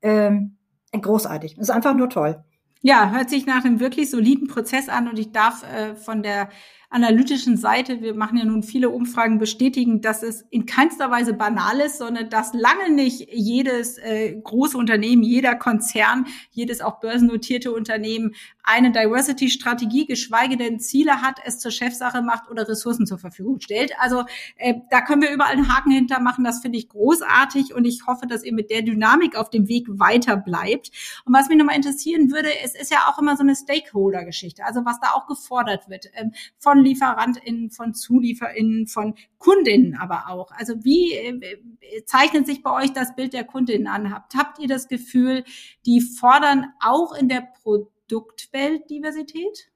ähm, 0.00 0.56
großartig. 0.98 1.58
Ist 1.58 1.70
einfach 1.70 1.94
nur 1.94 2.08
toll. 2.08 2.42
Ja, 2.80 3.10
hört 3.10 3.28
sich 3.28 3.44
nach 3.44 3.66
einem 3.66 3.78
wirklich 3.78 4.08
soliden 4.08 4.48
Prozess 4.48 4.88
an 4.88 5.08
und 5.08 5.18
ich 5.18 5.32
darf 5.32 5.62
äh, 5.62 5.94
von 5.94 6.22
der 6.22 6.48
analytischen 6.88 7.56
Seite, 7.56 8.00
wir 8.00 8.14
machen 8.14 8.38
ja 8.38 8.44
nun 8.44 8.62
viele 8.62 8.90
Umfragen, 8.90 9.38
bestätigen, 9.38 10.00
dass 10.00 10.22
es 10.22 10.42
in 10.50 10.66
keinster 10.66 11.10
Weise 11.10 11.34
banal 11.34 11.80
ist, 11.80 11.98
sondern 11.98 12.30
dass 12.30 12.54
lange 12.54 12.92
nicht 12.92 13.28
jedes 13.32 13.98
äh, 13.98 14.40
große 14.40 14.78
Unternehmen, 14.78 15.22
jeder 15.22 15.56
Konzern, 15.56 16.26
jedes 16.50 16.80
auch 16.80 17.00
börsennotierte 17.00 17.72
Unternehmen 17.72 18.34
eine 18.66 18.90
Diversity-Strategie, 18.90 20.06
geschweige 20.06 20.56
denn 20.56 20.80
Ziele 20.80 21.22
hat, 21.22 21.38
es 21.44 21.60
zur 21.60 21.70
Chefsache 21.70 22.20
macht 22.20 22.50
oder 22.50 22.68
Ressourcen 22.68 23.06
zur 23.06 23.18
Verfügung 23.18 23.60
stellt. 23.60 23.92
Also 24.00 24.24
äh, 24.56 24.74
da 24.90 25.00
können 25.02 25.22
wir 25.22 25.30
überall 25.30 25.52
einen 25.52 25.74
Haken 25.74 25.92
hintermachen. 25.92 26.44
Das 26.44 26.60
finde 26.60 26.76
ich 26.78 26.88
großartig 26.88 27.72
und 27.74 27.84
ich 27.84 28.06
hoffe, 28.08 28.26
dass 28.26 28.44
ihr 28.44 28.52
mit 28.52 28.70
der 28.70 28.82
Dynamik 28.82 29.36
auf 29.36 29.50
dem 29.50 29.68
Weg 29.68 29.86
weiter 29.88 30.36
bleibt. 30.36 30.90
Und 31.24 31.32
was 31.32 31.48
mich 31.48 31.56
nochmal 31.56 31.76
interessieren 31.76 32.32
würde, 32.32 32.48
es 32.64 32.74
ist 32.74 32.90
ja 32.90 33.06
auch 33.08 33.20
immer 33.20 33.36
so 33.36 33.44
eine 33.44 33.54
Stakeholder-Geschichte, 33.54 34.64
also 34.64 34.84
was 34.84 34.98
da 35.00 35.12
auch 35.12 35.28
gefordert 35.28 35.88
wird 35.88 36.06
ähm, 36.14 36.32
von 36.58 36.82
LieferantInnen, 36.82 37.70
von 37.70 37.94
ZulieferInnen, 37.94 38.88
von 38.88 39.14
Kundinnen 39.38 39.96
aber 39.96 40.28
auch. 40.28 40.50
Also 40.50 40.82
wie 40.82 41.12
äh, 41.12 42.04
zeichnet 42.04 42.46
sich 42.46 42.64
bei 42.64 42.72
euch 42.72 42.92
das 42.92 43.14
Bild 43.14 43.32
der 43.32 43.44
Kundinnen 43.44 43.86
an? 43.86 44.12
Habt, 44.12 44.34
habt 44.34 44.58
ihr 44.58 44.66
das 44.66 44.88
Gefühl, 44.88 45.44
die 45.86 46.00
fordern 46.00 46.72
auch 46.80 47.14
in 47.14 47.28
der 47.28 47.46
Produktion 47.62 47.95
Produktweltdiversität? 48.06 49.70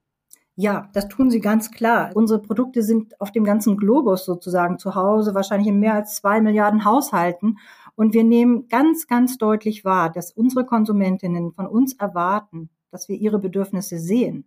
Ja, 0.57 0.91
das 0.93 1.09
tun 1.09 1.31
sie 1.31 1.41
ganz 1.41 1.71
klar. 1.71 2.11
Unsere 2.15 2.41
Produkte 2.41 2.83
sind 2.83 3.19
auf 3.21 3.33
dem 3.33 3.45
ganzen 3.45 3.77
Globus 3.77 4.25
sozusagen 4.25 4.79
zu 4.79 4.95
Hause, 4.95 5.35
wahrscheinlich 5.35 5.69
in 5.69 5.81
mehr 5.81 5.95
als 5.95 6.17
zwei 6.17 6.41
Milliarden 6.41 6.85
Haushalten. 6.85 7.59
Und 7.95 8.15
wir 8.15 8.25
nehmen 8.25 8.69
ganz, 8.69 9.07
ganz 9.07 9.39
deutlich 9.39 9.85
wahr, 9.85 10.11
dass 10.11 10.33
unsere 10.33 10.67
Konsumentinnen 10.67 11.53
von 11.53 11.67
uns 11.67 11.95
erwarten, 11.95 12.69
dass 12.91 13.09
wir 13.09 13.17
ihre 13.17 13.39
Bedürfnisse 13.39 13.99
sehen. 13.99 14.47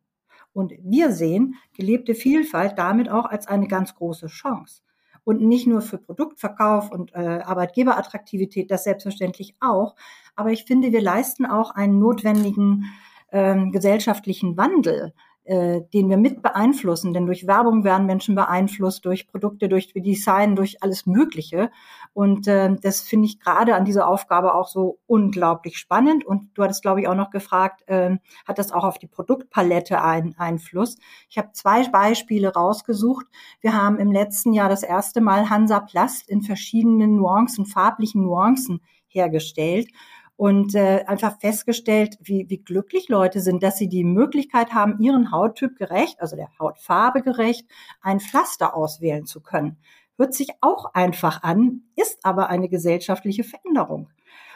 Und 0.54 0.74
wir 0.84 1.12
sehen 1.12 1.56
gelebte 1.76 2.14
Vielfalt 2.14 2.78
damit 2.78 3.10
auch 3.10 3.26
als 3.26 3.48
eine 3.48 3.68
ganz 3.68 3.96
große 3.96 4.28
Chance. 4.28 4.82
Und 5.24 5.42
nicht 5.42 5.68
nur 5.68 5.82
für 5.82 5.98
Produktverkauf 5.98 6.92
und 6.92 7.14
äh, 7.16 7.40
Arbeitgeberattraktivität, 7.44 8.70
das 8.70 8.84
selbstverständlich 8.84 9.56
auch. 9.62 9.96
Aber 10.36 10.52
ich 10.52 10.66
finde, 10.66 10.92
wir 10.92 11.02
leisten 11.02 11.46
auch 11.46 11.72
einen 11.72 11.98
notwendigen 11.98 12.86
ähm, 13.34 13.72
gesellschaftlichen 13.72 14.56
Wandel, 14.56 15.14
äh, 15.44 15.82
den 15.94 16.10
wir 16.10 16.18
mit 16.18 16.42
beeinflussen. 16.42 17.14
Denn 17.14 17.26
durch 17.26 17.48
Werbung 17.48 17.84
werden 17.84 18.06
Menschen 18.06 18.36
beeinflusst, 18.36 19.04
durch 19.06 19.28
Produkte, 19.28 19.68
durch 19.68 19.92
Design, 19.94 20.56
durch 20.56 20.82
alles 20.82 21.06
Mögliche. 21.06 21.72
Und 22.14 22.48
äh, 22.48 22.76
das 22.82 23.02
finde 23.02 23.26
ich 23.26 23.40
gerade 23.40 23.76
an 23.76 23.86
dieser 23.86 24.08
Aufgabe 24.08 24.54
auch 24.54 24.68
so 24.68 25.00
unglaublich 25.08 25.80
spannend. 25.80 26.24
Und 26.24 26.52
du 26.54 26.64
hattest, 26.64 26.84
glaube 26.84 27.02
ich, 27.02 27.08
auch 27.08 27.16
noch 27.16 27.32
gefragt, 27.32 27.82
äh, 27.88 28.16
hat 28.48 28.60
das 28.60 28.72
auch 28.72 28.84
auf 28.84 29.00
die 29.00 29.08
Produktpalette 29.08 30.02
einen 30.02 30.36
Einfluss? 30.38 30.96
Ich 31.28 31.38
habe 31.40 31.52
zwei 31.54 31.86
Beispiele 31.90 32.54
rausgesucht. 32.54 33.26
Wir 33.60 33.74
haben 33.74 33.98
im 33.98 34.12
letzten 34.12 34.54
Jahr 34.54 34.70
das 34.70 34.84
erste 34.84 35.20
Mal 35.20 35.50
Hansa 35.50 35.80
Plast 35.80 36.30
in 36.30 36.44
verschiedenen 36.44 37.16
Nuancen, 37.16 37.66
farblichen 37.66 38.24
Nuancen 38.24 38.82
hergestellt 39.08 39.90
und 40.36 40.76
äh, 40.76 41.04
einfach 41.08 41.40
festgestellt, 41.40 42.18
wie, 42.22 42.50
wie 42.50 42.58
glücklich 42.58 43.10
Leute 43.10 43.40
sind, 43.40 43.64
dass 43.64 43.78
sie 43.78 43.88
die 43.88 44.04
Möglichkeit 44.04 44.74
haben, 44.74 45.00
ihren 45.00 45.32
Hauttyp 45.32 45.78
gerecht, 45.78 46.20
also 46.22 46.36
der 46.36 46.50
Hautfarbe 46.60 47.22
gerecht, 47.22 47.68
ein 48.02 48.20
Pflaster 48.20 48.76
auswählen 48.76 49.26
zu 49.26 49.42
können. 49.42 49.78
Hört 50.18 50.34
sich 50.34 50.50
auch 50.62 50.94
einfach 50.94 51.42
an, 51.44 51.84
ist 51.96 52.20
aber 52.24 52.50
eine 52.50 52.70
gesellschaftliche 52.70 53.44
Veränderung. 53.44 54.10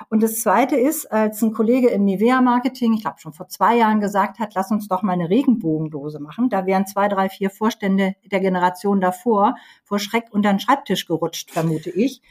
Und 0.10 0.22
das 0.22 0.39
Zweite 0.41 0.75
ist, 0.75 1.12
als 1.12 1.41
ein 1.41 1.53
Kollege 1.53 1.89
im 1.89 2.05
Nivea-Marketing, 2.05 2.93
ich 2.93 3.01
glaube 3.01 3.19
schon 3.19 3.34
vor 3.34 3.48
zwei 3.48 3.77
Jahren 3.77 4.00
gesagt 4.00 4.39
hat, 4.39 4.53
lass 4.53 4.72
uns 4.72 4.88
doch 4.88 5.01
mal 5.01 5.13
eine 5.13 5.29
Regenbogendose 5.29 6.19
machen. 6.19 6.50
Da 6.50 6.65
wären 6.65 6.86
zwei, 6.86 7.07
drei, 7.07 7.29
vier 7.29 7.50
Vorstände 7.50 8.15
der 8.25 8.39
Generation 8.39 9.01
davor 9.01 9.55
vor 9.84 10.00
Schreck 10.00 10.25
unter 10.31 10.50
den 10.51 10.60
Schreibtisch 10.60 11.07
gerutscht, 11.07 11.51
vermute 11.51 11.89
ich. 11.89 12.22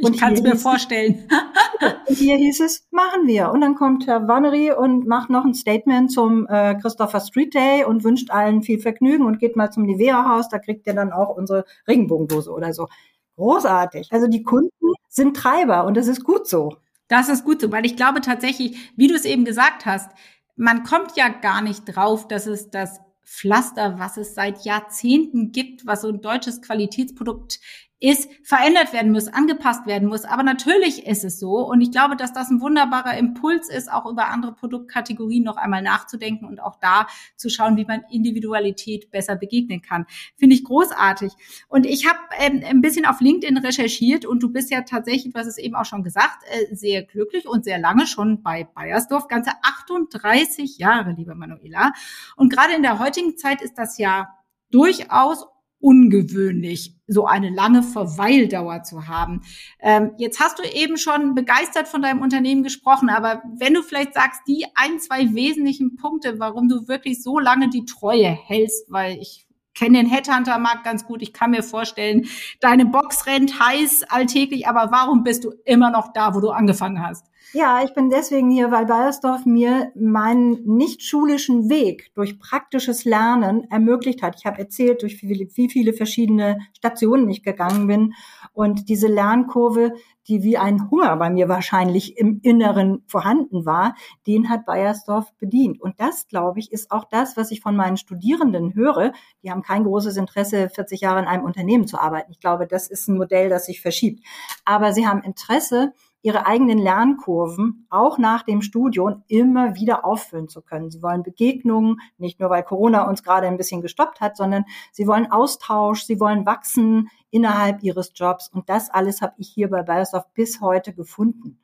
Ich 0.00 0.18
kann 0.18 0.32
es 0.32 0.42
mir 0.42 0.56
vorstellen. 0.56 1.28
und 2.08 2.16
hier 2.16 2.36
hieß 2.36 2.60
es, 2.60 2.86
machen 2.90 3.26
wir. 3.26 3.50
Und 3.50 3.60
dann 3.60 3.74
kommt 3.74 4.06
Herr 4.06 4.26
Wannery 4.26 4.72
und 4.72 5.06
macht 5.06 5.30
noch 5.30 5.44
ein 5.44 5.54
Statement 5.54 6.10
zum 6.10 6.46
äh, 6.48 6.74
Christopher 6.80 7.20
Street 7.20 7.54
Day 7.54 7.84
und 7.84 8.04
wünscht 8.04 8.30
allen 8.30 8.62
viel 8.62 8.80
Vergnügen 8.80 9.24
und 9.24 9.38
geht 9.38 9.56
mal 9.56 9.70
zum 9.70 9.84
Nivea-Haus, 9.84 10.48
da 10.48 10.58
kriegt 10.58 10.86
ihr 10.86 10.94
dann 10.94 11.12
auch 11.12 11.36
unsere 11.36 11.64
Regenbogendose 11.86 12.50
oder 12.50 12.72
so. 12.72 12.88
Großartig. 13.36 14.08
Also 14.12 14.26
die 14.28 14.42
Kunden 14.42 14.70
sind 15.08 15.36
Treiber 15.36 15.84
und 15.84 15.96
das 15.96 16.08
ist 16.08 16.24
gut 16.24 16.48
so. 16.48 16.76
Das 17.08 17.28
ist 17.28 17.44
gut 17.44 17.60
so, 17.60 17.70
weil 17.70 17.86
ich 17.86 17.96
glaube 17.96 18.20
tatsächlich, 18.20 18.92
wie 18.96 19.08
du 19.08 19.14
es 19.14 19.24
eben 19.24 19.44
gesagt 19.44 19.86
hast, 19.86 20.10
man 20.56 20.84
kommt 20.84 21.16
ja 21.16 21.28
gar 21.28 21.62
nicht 21.62 21.84
drauf, 21.84 22.28
dass 22.28 22.46
es 22.46 22.70
das 22.70 23.00
Pflaster, 23.24 23.98
was 23.98 24.16
es 24.16 24.34
seit 24.34 24.64
Jahrzehnten 24.64 25.50
gibt, 25.50 25.86
was 25.86 26.02
so 26.02 26.08
ein 26.08 26.20
deutsches 26.20 26.62
Qualitätsprodukt 26.62 27.58
ist, 28.04 28.28
verändert 28.42 28.92
werden 28.92 29.12
muss, 29.12 29.28
angepasst 29.28 29.86
werden 29.86 30.08
muss. 30.08 30.26
Aber 30.26 30.42
natürlich 30.42 31.06
ist 31.06 31.24
es 31.24 31.40
so. 31.40 31.66
Und 31.66 31.80
ich 31.80 31.90
glaube, 31.90 32.16
dass 32.16 32.34
das 32.34 32.50
ein 32.50 32.60
wunderbarer 32.60 33.16
Impuls 33.16 33.70
ist, 33.70 33.90
auch 33.90 34.04
über 34.04 34.28
andere 34.28 34.52
Produktkategorien 34.52 35.42
noch 35.42 35.56
einmal 35.56 35.80
nachzudenken 35.80 36.44
und 36.44 36.60
auch 36.60 36.78
da 36.78 37.06
zu 37.36 37.48
schauen, 37.48 37.78
wie 37.78 37.86
man 37.86 38.02
Individualität 38.10 39.10
besser 39.10 39.36
begegnen 39.36 39.80
kann. 39.80 40.04
Finde 40.36 40.54
ich 40.54 40.64
großartig. 40.64 41.32
Und 41.68 41.86
ich 41.86 42.06
habe 42.06 42.18
ähm, 42.40 42.62
ein 42.68 42.82
bisschen 42.82 43.06
auf 43.06 43.22
LinkedIn 43.22 43.56
recherchiert 43.56 44.26
und 44.26 44.42
du 44.42 44.52
bist 44.52 44.70
ja 44.70 44.82
tatsächlich, 44.82 45.32
hast 45.34 45.46
es 45.46 45.56
eben 45.56 45.74
auch 45.74 45.86
schon 45.86 46.04
gesagt, 46.04 46.44
äh, 46.50 46.74
sehr 46.74 47.04
glücklich 47.04 47.48
und 47.48 47.64
sehr 47.64 47.78
lange 47.78 48.06
schon 48.06 48.42
bei 48.42 48.64
Bayersdorf. 48.64 49.28
Ganze 49.28 49.52
38 49.62 50.76
Jahre, 50.76 51.12
liebe 51.12 51.34
Manuela. 51.34 51.94
Und 52.36 52.52
gerade 52.52 52.74
in 52.74 52.82
der 52.82 52.98
heutigen 52.98 53.38
Zeit 53.38 53.62
ist 53.62 53.78
das 53.78 53.96
ja 53.96 54.28
durchaus 54.70 55.46
ungewöhnlich, 55.84 56.96
so 57.06 57.26
eine 57.26 57.50
lange 57.50 57.82
Verweildauer 57.82 58.84
zu 58.84 59.06
haben. 59.06 59.42
Ähm, 59.80 60.12
jetzt 60.16 60.40
hast 60.40 60.58
du 60.58 60.62
eben 60.62 60.96
schon 60.96 61.34
begeistert 61.34 61.88
von 61.88 62.00
deinem 62.00 62.22
Unternehmen 62.22 62.62
gesprochen, 62.62 63.10
aber 63.10 63.42
wenn 63.58 63.74
du 63.74 63.82
vielleicht 63.82 64.14
sagst, 64.14 64.40
die 64.48 64.64
ein, 64.74 64.98
zwei 64.98 65.34
wesentlichen 65.34 65.96
Punkte, 65.96 66.38
warum 66.38 66.70
du 66.70 66.88
wirklich 66.88 67.22
so 67.22 67.38
lange 67.38 67.68
die 67.68 67.84
Treue 67.84 68.28
hältst, 68.28 68.90
weil 68.90 69.18
ich 69.18 69.46
kenne 69.74 69.98
den 69.98 70.06
Headhunter-Markt 70.06 70.84
ganz 70.84 71.04
gut. 71.04 71.20
Ich 71.20 71.32
kann 71.34 71.50
mir 71.50 71.62
vorstellen, 71.62 72.28
deine 72.60 72.86
Box 72.86 73.26
rennt 73.26 73.60
heiß 73.60 74.04
alltäglich, 74.04 74.66
aber 74.66 74.90
warum 74.90 75.22
bist 75.22 75.44
du 75.44 75.52
immer 75.64 75.90
noch 75.90 76.12
da, 76.14 76.34
wo 76.34 76.40
du 76.40 76.50
angefangen 76.50 77.06
hast? 77.06 77.26
Ja, 77.52 77.84
ich 77.84 77.94
bin 77.94 78.10
deswegen 78.10 78.50
hier, 78.50 78.70
weil 78.70 78.86
Bayersdorf 78.86 79.46
mir 79.46 79.92
meinen 79.94 80.64
nicht 80.64 81.02
schulischen 81.02 81.68
Weg 81.70 82.10
durch 82.14 82.38
praktisches 82.40 83.04
Lernen 83.04 83.70
ermöglicht 83.70 84.22
hat. 84.22 84.36
Ich 84.38 84.46
habe 84.46 84.58
erzählt, 84.58 85.02
durch 85.02 85.22
wie 85.22 85.48
viele, 85.48 85.68
viele 85.68 85.92
verschiedene 85.92 86.58
Stationen 86.76 87.28
ich 87.28 87.42
gegangen 87.42 87.86
bin. 87.86 88.14
Und 88.52 88.88
diese 88.88 89.06
Lernkurve, 89.06 89.92
die 90.26 90.42
wie 90.42 90.56
ein 90.56 90.90
Hunger 90.90 91.16
bei 91.16 91.30
mir 91.30 91.48
wahrscheinlich 91.48 92.16
im 92.16 92.40
Inneren 92.42 93.04
vorhanden 93.06 93.66
war, 93.66 93.94
den 94.26 94.48
hat 94.48 94.64
Bayersdorf 94.64 95.32
bedient. 95.38 95.80
Und 95.80 96.00
das, 96.00 96.28
glaube 96.28 96.58
ich, 96.58 96.72
ist 96.72 96.90
auch 96.90 97.04
das, 97.04 97.36
was 97.36 97.50
ich 97.50 97.60
von 97.60 97.76
meinen 97.76 97.96
Studierenden 97.96 98.74
höre. 98.74 99.12
Die 99.42 99.50
haben 99.50 99.62
kein 99.62 99.84
großes 99.84 100.16
Interesse, 100.16 100.70
40 100.70 101.02
Jahre 101.02 101.20
in 101.20 101.26
einem 101.26 101.44
Unternehmen 101.44 101.86
zu 101.86 102.00
arbeiten. 102.00 102.32
Ich 102.32 102.40
glaube, 102.40 102.66
das 102.66 102.88
ist 102.88 103.08
ein 103.08 103.16
Modell, 103.16 103.48
das 103.48 103.66
sich 103.66 103.80
verschiebt. 103.80 104.24
Aber 104.64 104.92
sie 104.92 105.06
haben 105.06 105.22
Interesse, 105.22 105.92
ihre 106.24 106.46
eigenen 106.46 106.78
Lernkurven 106.78 107.86
auch 107.90 108.16
nach 108.16 108.44
dem 108.44 108.62
Studium 108.62 109.22
immer 109.28 109.74
wieder 109.74 110.06
auffüllen 110.06 110.48
zu 110.48 110.62
können. 110.62 110.90
Sie 110.90 111.02
wollen 111.02 111.22
Begegnungen, 111.22 112.00
nicht 112.16 112.40
nur 112.40 112.48
weil 112.48 112.62
Corona 112.62 113.06
uns 113.06 113.22
gerade 113.22 113.46
ein 113.46 113.58
bisschen 113.58 113.82
gestoppt 113.82 114.22
hat, 114.22 114.34
sondern 114.34 114.64
sie 114.90 115.06
wollen 115.06 115.30
Austausch, 115.30 116.04
sie 116.04 116.18
wollen 116.18 116.46
wachsen 116.46 117.10
innerhalb 117.30 117.82
ihres 117.82 118.12
Jobs. 118.14 118.48
Und 118.48 118.70
das 118.70 118.88
alles 118.88 119.20
habe 119.20 119.34
ich 119.36 119.50
hier 119.50 119.68
bei 119.68 119.82
Bayersdorf 119.82 120.24
bis 120.32 120.62
heute 120.62 120.94
gefunden. 120.94 121.58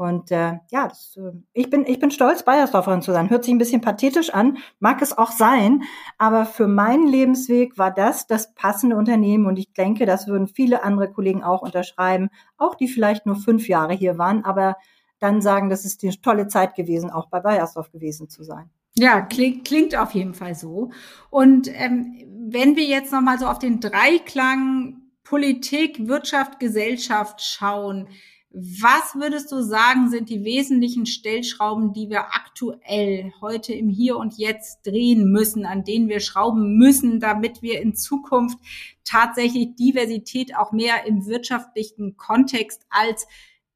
Und 0.00 0.30
äh, 0.30 0.54
ja, 0.70 0.88
das, 0.88 1.18
äh, 1.18 1.32
ich 1.52 1.68
bin 1.68 1.84
ich 1.86 1.98
bin 1.98 2.10
stolz, 2.10 2.42
Bayersdorferin 2.42 3.02
zu 3.02 3.12
sein. 3.12 3.28
Hört 3.28 3.44
sich 3.44 3.52
ein 3.52 3.58
bisschen 3.58 3.82
pathetisch 3.82 4.32
an, 4.32 4.56
mag 4.78 5.02
es 5.02 5.16
auch 5.16 5.30
sein, 5.30 5.82
aber 6.16 6.46
für 6.46 6.68
meinen 6.68 7.06
Lebensweg 7.06 7.76
war 7.76 7.90
das 7.90 8.26
das 8.26 8.54
passende 8.54 8.96
Unternehmen 8.96 9.44
und 9.44 9.58
ich 9.58 9.74
denke, 9.74 10.06
das 10.06 10.26
würden 10.26 10.48
viele 10.48 10.84
andere 10.84 11.12
Kollegen 11.12 11.44
auch 11.44 11.60
unterschreiben, 11.60 12.30
auch 12.56 12.76
die 12.76 12.88
vielleicht 12.88 13.26
nur 13.26 13.36
fünf 13.36 13.68
Jahre 13.68 13.92
hier 13.92 14.16
waren, 14.16 14.42
aber 14.42 14.78
dann 15.18 15.42
sagen, 15.42 15.68
das 15.68 15.84
ist 15.84 16.02
die 16.02 16.18
tolle 16.22 16.48
Zeit 16.48 16.76
gewesen, 16.76 17.10
auch 17.10 17.28
bei 17.28 17.40
Bayersdorf 17.40 17.92
gewesen 17.92 18.30
zu 18.30 18.42
sein. 18.42 18.70
Ja, 18.94 19.20
klingt, 19.20 19.66
klingt 19.66 19.94
auf 19.94 20.12
jeden 20.12 20.32
Fall 20.32 20.54
so. 20.54 20.92
Und 21.28 21.68
ähm, 21.74 22.24
wenn 22.48 22.74
wir 22.74 22.84
jetzt 22.84 23.12
nochmal 23.12 23.38
so 23.38 23.44
auf 23.44 23.58
den 23.58 23.80
Dreiklang 23.80 24.96
Politik, 25.24 26.08
Wirtschaft, 26.08 26.58
Gesellschaft 26.58 27.40
schauen, 27.40 28.08
was 28.52 29.14
würdest 29.14 29.52
du 29.52 29.62
sagen, 29.62 30.10
sind 30.10 30.28
die 30.28 30.44
wesentlichen 30.44 31.06
Stellschrauben, 31.06 31.92
die 31.92 32.10
wir 32.10 32.34
aktuell 32.34 33.32
heute 33.40 33.72
im 33.72 33.88
Hier 33.88 34.16
und 34.16 34.38
Jetzt 34.38 34.84
drehen 34.84 35.30
müssen, 35.30 35.64
an 35.64 35.84
denen 35.84 36.08
wir 36.08 36.18
schrauben 36.18 36.76
müssen, 36.76 37.20
damit 37.20 37.62
wir 37.62 37.80
in 37.80 37.94
Zukunft 37.94 38.58
tatsächlich 39.04 39.76
Diversität 39.76 40.56
auch 40.56 40.72
mehr 40.72 41.06
im 41.06 41.26
wirtschaftlichen 41.26 42.16
Kontext 42.16 42.86
als 42.90 43.28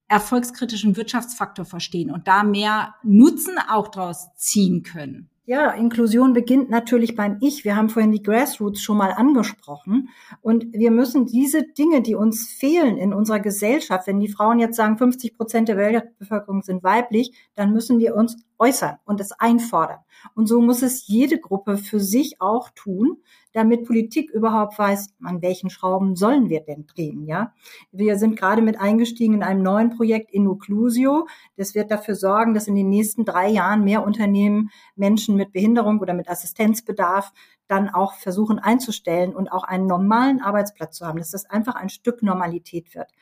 erfolgskritischen 0.08 0.96
Wirtschaftsfaktor 0.96 1.64
verstehen 1.64 2.10
und 2.10 2.26
da 2.26 2.42
mehr 2.42 2.94
Nutzen 3.04 3.58
auch 3.70 3.88
draus 3.88 4.34
ziehen 4.36 4.82
können? 4.82 5.30
Ja, 5.46 5.72
Inklusion 5.72 6.32
beginnt 6.32 6.70
natürlich 6.70 7.16
beim 7.16 7.36
Ich. 7.42 7.66
Wir 7.66 7.76
haben 7.76 7.90
vorhin 7.90 8.12
die 8.12 8.22
Grassroots 8.22 8.80
schon 8.80 8.96
mal 8.96 9.12
angesprochen. 9.12 10.08
Und 10.40 10.72
wir 10.72 10.90
müssen 10.90 11.26
diese 11.26 11.64
Dinge, 11.64 12.00
die 12.00 12.14
uns 12.14 12.48
fehlen 12.48 12.96
in 12.96 13.12
unserer 13.12 13.40
Gesellschaft, 13.40 14.06
wenn 14.06 14.20
die 14.20 14.32
Frauen 14.32 14.58
jetzt 14.58 14.76
sagen, 14.76 14.96
50 14.96 15.36
Prozent 15.36 15.68
der 15.68 15.76
Weltbevölkerung 15.76 16.62
sind 16.62 16.82
weiblich, 16.82 17.32
dann 17.56 17.74
müssen 17.74 17.98
wir 17.98 18.16
uns 18.16 18.38
äußern 18.58 18.96
und 19.04 19.20
es 19.20 19.32
einfordern. 19.32 19.98
Und 20.34 20.46
so 20.46 20.62
muss 20.62 20.80
es 20.80 21.06
jede 21.08 21.38
Gruppe 21.38 21.76
für 21.76 22.00
sich 22.00 22.40
auch 22.40 22.70
tun, 22.70 23.18
damit 23.54 23.86
Politik 23.86 24.30
überhaupt 24.30 24.78
weiß, 24.78 25.14
an 25.22 25.40
welchen 25.40 25.70
Schrauben 25.70 26.16
sollen 26.16 26.50
wir 26.50 26.60
denn 26.60 26.86
drehen, 26.86 27.24
ja? 27.24 27.54
Wir 27.92 28.18
sind 28.18 28.36
gerade 28.36 28.60
mit 28.60 28.80
eingestiegen 28.80 29.34
in 29.34 29.42
einem 29.44 29.62
neuen 29.62 29.90
Projekt 29.90 30.32
Inuclusio. 30.32 31.28
Das 31.56 31.74
wird 31.74 31.90
dafür 31.90 32.16
sorgen, 32.16 32.52
dass 32.52 32.66
in 32.66 32.74
den 32.74 32.88
nächsten 32.88 33.24
drei 33.24 33.48
Jahren 33.48 33.84
mehr 33.84 34.04
Unternehmen 34.04 34.70
Menschen 34.96 35.36
mit 35.36 35.52
Behinderung 35.52 36.00
oder 36.00 36.14
mit 36.14 36.28
Assistenzbedarf 36.28 37.32
dann 37.68 37.88
auch 37.88 38.14
versuchen 38.14 38.58
einzustellen 38.58 39.34
und 39.34 39.50
auch 39.50 39.64
einen 39.64 39.86
normalen 39.86 40.42
Arbeitsplatz 40.42 40.96
zu 40.96 41.06
haben, 41.06 41.18
dass 41.18 41.30
das 41.30 41.48
einfach 41.48 41.76
ein 41.76 41.88
Stück 41.88 42.22
Normalität 42.22 42.94
wird. 42.94 43.12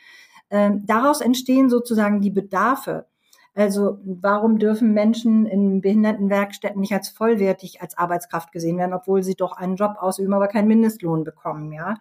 Ähm, 0.51 0.85
daraus 0.87 1.21
entstehen 1.21 1.69
sozusagen 1.69 2.23
die 2.23 2.31
Bedarfe 2.31 3.07
also 3.55 3.99
warum 4.05 4.59
dürfen 4.59 4.95
Menschen 4.95 5.45
in 5.45 5.83
Behindertenwerkstätten 5.83 6.81
nicht 6.81 6.95
als 6.95 7.11
vollwertig 7.11 7.83
als 7.83 7.99
Arbeitskraft 7.99 8.51
gesehen 8.51 8.79
werden, 8.79 8.95
obwohl 8.95 9.23
sie 9.23 9.35
doch 9.35 9.53
einen 9.53 9.77
Job 9.77 9.97
ausüben, 9.99 10.33
aber 10.33 10.49
keinen 10.49 10.69
Mindestlohn 10.69 11.23
bekommen, 11.23 11.73
ja? 11.73 11.97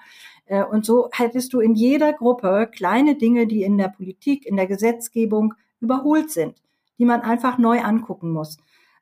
Äh, 0.45 0.63
und 0.63 0.85
so 0.85 1.09
hättest 1.11 1.51
du 1.53 1.59
in 1.59 1.75
jeder 1.75 2.13
Gruppe 2.13 2.69
kleine 2.71 3.15
Dinge, 3.15 3.47
die 3.47 3.63
in 3.63 3.77
der 3.77 3.89
Politik, 3.89 4.45
in 4.45 4.55
der 4.55 4.67
Gesetzgebung 4.67 5.53
überholt 5.81 6.31
sind, 6.31 6.61
die 6.99 7.05
man 7.05 7.21
einfach 7.21 7.57
neu 7.57 7.81
angucken 7.81 8.31
muss. 8.31 8.57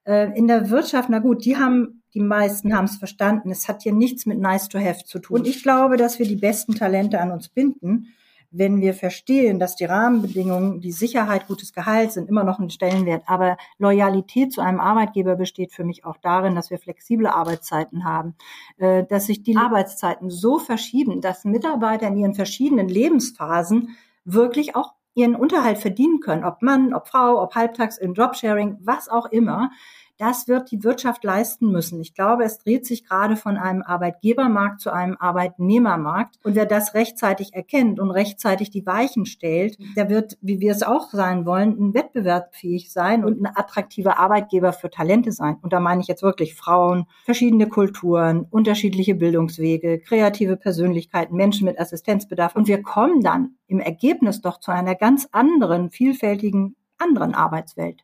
Äh, 0.06 0.36
in 0.36 0.48
der 0.48 0.72
Wirtschaft, 0.72 1.10
na 1.10 1.20
gut, 1.20 1.46
die 1.46 1.58
haben, 1.58 2.02
die 2.16 2.20
meisten 2.20 2.76
haben 2.76 2.86
es 2.86 2.98
verstanden. 2.98 3.52
Es 3.52 3.68
hat 3.68 3.84
hier 3.84 3.94
nichts 3.94 4.26
mit 4.26 4.40
nice 4.40 4.70
to 4.70 4.80
have 4.80 5.04
zu 5.06 5.20
tun. 5.20 5.42
Und 5.42 5.48
ich 5.48 5.62
glaube, 5.62 5.98
dass 5.98 6.18
wir 6.18 6.26
die 6.26 6.36
besten 6.36 6.74
Talente 6.74 7.22
an 7.22 7.32
uns 7.32 7.50
binden 7.50 8.08
wenn 8.52 8.82
wir 8.82 8.94
verstehen, 8.94 9.60
dass 9.60 9.76
die 9.76 9.86
Rahmenbedingungen, 9.86 10.82
die 10.82 10.92
Sicherheit, 10.92 11.48
gutes 11.48 11.74
Gehalt 11.74 12.12
sind 12.12 12.30
immer 12.30 12.44
noch 12.44 12.60
ein 12.60 12.70
Stellenwert, 12.70 13.24
aber 13.28 13.58
Loyalität 13.78 14.52
zu 14.52 14.62
einem 14.62 14.80
Arbeitgeber 14.80 15.36
besteht 15.36 15.72
für 15.72 15.84
mich 15.84 16.04
auch 16.04 16.18
darin, 16.18 16.56
dass 16.56 16.72
wir 16.72 16.80
flexible 16.80 17.28
Arbeitszeiten 17.28 18.06
haben, 18.06 18.36
äh, 18.78 19.04
dass 19.04 19.28
sich 19.28 19.44
die 19.44 19.56
Arbeitszeiten 19.56 20.30
so 20.30 20.58
verschieben, 20.58 21.22
dass 21.22 21.46
Mitarbeiter 21.46 22.08
in 22.08 22.18
ihren 22.18 22.34
verschiedenen 22.34 22.90
Lebensphasen 22.90 23.96
wirklich 24.26 24.76
auch 24.76 24.94
ihren 25.14 25.36
Unterhalt 25.36 25.78
verdienen 25.78 26.20
können, 26.20 26.44
ob 26.44 26.62
Mann, 26.62 26.94
ob 26.94 27.08
Frau, 27.08 27.42
ob 27.42 27.56
halbtags 27.56 27.98
im 27.98 28.14
Jobsharing, 28.14 28.78
was 28.82 29.10
auch 29.10 29.26
immer 29.26 29.72
das 30.20 30.50
wird 30.50 30.70
die 30.70 30.84
Wirtschaft 30.84 31.24
leisten 31.24 31.72
müssen. 31.72 32.02
Ich 32.02 32.14
glaube, 32.14 32.44
es 32.44 32.60
dreht 32.60 32.86
sich 32.86 33.06
gerade 33.06 33.38
von 33.38 33.58
einem 33.58 33.82
Arbeitgebermarkt 33.82 34.82
zu 34.82 34.92
einem 34.92 35.16
Arbeitnehmermarkt. 35.18 36.36
Und 36.44 36.56
wer 36.56 36.66
das 36.66 36.94
rechtzeitig 36.94 37.54
erkennt 37.54 38.02
und 38.02 38.12
rechtzeitig 38.12 38.70
die 38.70 38.86
Weichen 38.86 39.26
stellt, 39.26 39.78
der 39.96 40.10
wird, 40.10 40.38
wie 40.42 40.60
wir 40.60 40.74
es 40.74 40.84
auch 40.84 41.10
sein 41.12 41.46
wollen, 41.46 41.72
ein 41.80 41.94
wettbewerbsfähig 41.94 42.92
sein 42.92 43.24
und 43.24 43.42
ein 43.42 43.48
attraktiver 43.56 44.20
Arbeitgeber 44.20 44.74
für 44.74 44.90
Talente 44.90 45.32
sein. 45.32 45.58
Und 45.62 45.72
da 45.72 45.80
meine 45.80 46.02
ich 46.02 46.08
jetzt 46.08 46.22
wirklich 46.22 46.54
Frauen, 46.54 47.06
verschiedene 47.24 47.70
Kulturen, 47.70 48.46
unterschiedliche 48.50 49.16
Bildungswege, 49.16 50.00
kreative 50.00 50.58
Persönlichkeiten, 50.58 51.38
Menschen 51.38 51.64
mit 51.64 51.80
Assistenzbedarf. 51.80 52.58
Und 52.58 52.68
wir 52.68 52.84
kommen 52.84 53.22
dann 53.22 53.56
im 53.68 53.80
Ergebnis 53.80 54.42
doch 54.42 54.60
zu 54.60 54.72
einer 54.72 54.96
ganz 54.96 55.30
anderen, 55.32 55.90
vielfältigen 55.90 56.76
anderen 56.98 57.34
Arbeitswelt. 57.34 58.04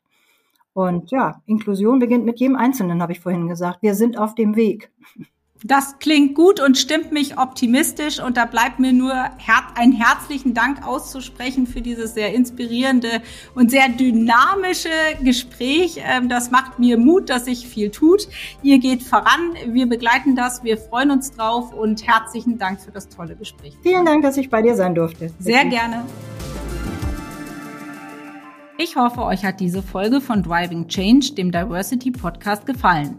Und 0.75 1.09
ja, 1.09 1.41
Inklusion 1.45 1.99
beginnt 1.99 2.25
mit 2.25 2.41
jedem 2.41 2.57
Einzelnen, 2.57 3.01
habe 3.01 3.13
ich 3.13 3.21
vorhin 3.21 3.47
gesagt. 3.47 3.81
Wir 3.81 3.95
sind 3.95 4.17
auf 4.17 4.35
dem 4.35 4.57
Weg. 4.57 4.91
Das 5.63 5.99
klingt 5.99 6.35
gut 6.35 6.59
und 6.59 6.77
stimmt 6.77 7.13
mich 7.13 7.39
optimistisch 7.39 8.21
und 8.21 8.35
da 8.35 8.43
bleibt 8.43 8.77
mir 8.79 8.91
nur 8.91 9.13
einen 9.75 9.93
herzlichen 9.93 10.53
Dank 10.53 10.85
auszusprechen 10.85 11.65
für 11.65 11.81
dieses 11.81 12.13
sehr 12.13 12.33
inspirierende 12.33 13.21
und 13.55 13.71
sehr 13.71 13.87
dynamische 13.87 14.89
Gespräch. 15.23 16.01
Ähm, 16.05 16.27
das 16.27 16.51
macht 16.51 16.77
mir 16.77 16.97
Mut, 16.97 17.29
dass 17.29 17.45
sich 17.45 17.65
viel 17.67 17.89
tut. 17.89 18.27
Ihr 18.61 18.79
geht 18.79 19.01
voran, 19.01 19.53
wir 19.67 19.87
begleiten 19.87 20.35
das, 20.35 20.61
wir 20.65 20.77
freuen 20.77 21.09
uns 21.09 21.31
drauf 21.31 21.73
und 21.73 22.05
herzlichen 22.05 22.57
Dank 22.57 22.81
für 22.81 22.91
das 22.91 23.07
tolle 23.07 23.37
Gespräch. 23.37 23.77
Vielen 23.81 24.05
Dank, 24.05 24.23
dass 24.23 24.35
ich 24.35 24.49
bei 24.49 24.61
dir 24.61 24.75
sein 24.75 24.93
durfte. 24.93 25.31
Sehr 25.39 25.63
gerne. 25.63 26.03
Ich 28.77 28.97
hoffe, 28.97 29.23
euch 29.23 29.45
hat 29.45 29.61
diese 29.61 29.81
Folge 29.81 30.19
von 30.19 30.43
Driving 30.43 30.89
Change, 30.89 31.33
dem 31.33 31.49
Diversity 31.49 32.11
Podcast, 32.11 32.65
gefallen. 32.65 33.17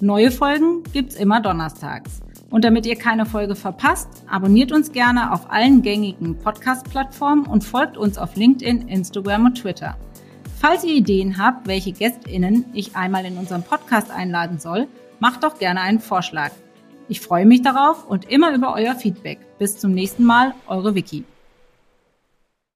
Neue 0.00 0.32
Folgen 0.32 0.82
gibt's 0.92 1.14
immer 1.14 1.40
donnerstags. 1.40 2.20
Und 2.50 2.64
damit 2.64 2.86
ihr 2.86 2.96
keine 2.96 3.24
Folge 3.24 3.54
verpasst, 3.54 4.24
abonniert 4.28 4.72
uns 4.72 4.90
gerne 4.90 5.32
auf 5.32 5.48
allen 5.48 5.82
gängigen 5.82 6.36
Podcast-Plattformen 6.36 7.46
und 7.46 7.62
folgt 7.62 7.96
uns 7.96 8.18
auf 8.18 8.34
LinkedIn, 8.34 8.88
Instagram 8.88 9.46
und 9.46 9.54
Twitter. 9.54 9.96
Falls 10.60 10.82
ihr 10.82 10.94
Ideen 10.94 11.38
habt, 11.38 11.68
welche 11.68 11.92
GästInnen 11.92 12.64
ich 12.72 12.96
einmal 12.96 13.24
in 13.26 13.38
unserem 13.38 13.62
Podcast 13.62 14.10
einladen 14.10 14.58
soll, 14.58 14.88
macht 15.20 15.44
doch 15.44 15.60
gerne 15.60 15.82
einen 15.82 16.00
Vorschlag. 16.00 16.50
Ich 17.08 17.20
freue 17.20 17.46
mich 17.46 17.62
darauf 17.62 18.08
und 18.08 18.28
immer 18.28 18.52
über 18.52 18.74
euer 18.74 18.96
Feedback. 18.96 19.38
Bis 19.60 19.78
zum 19.78 19.92
nächsten 19.92 20.24
Mal, 20.24 20.52
eure 20.66 20.96
Vicky. 20.96 21.24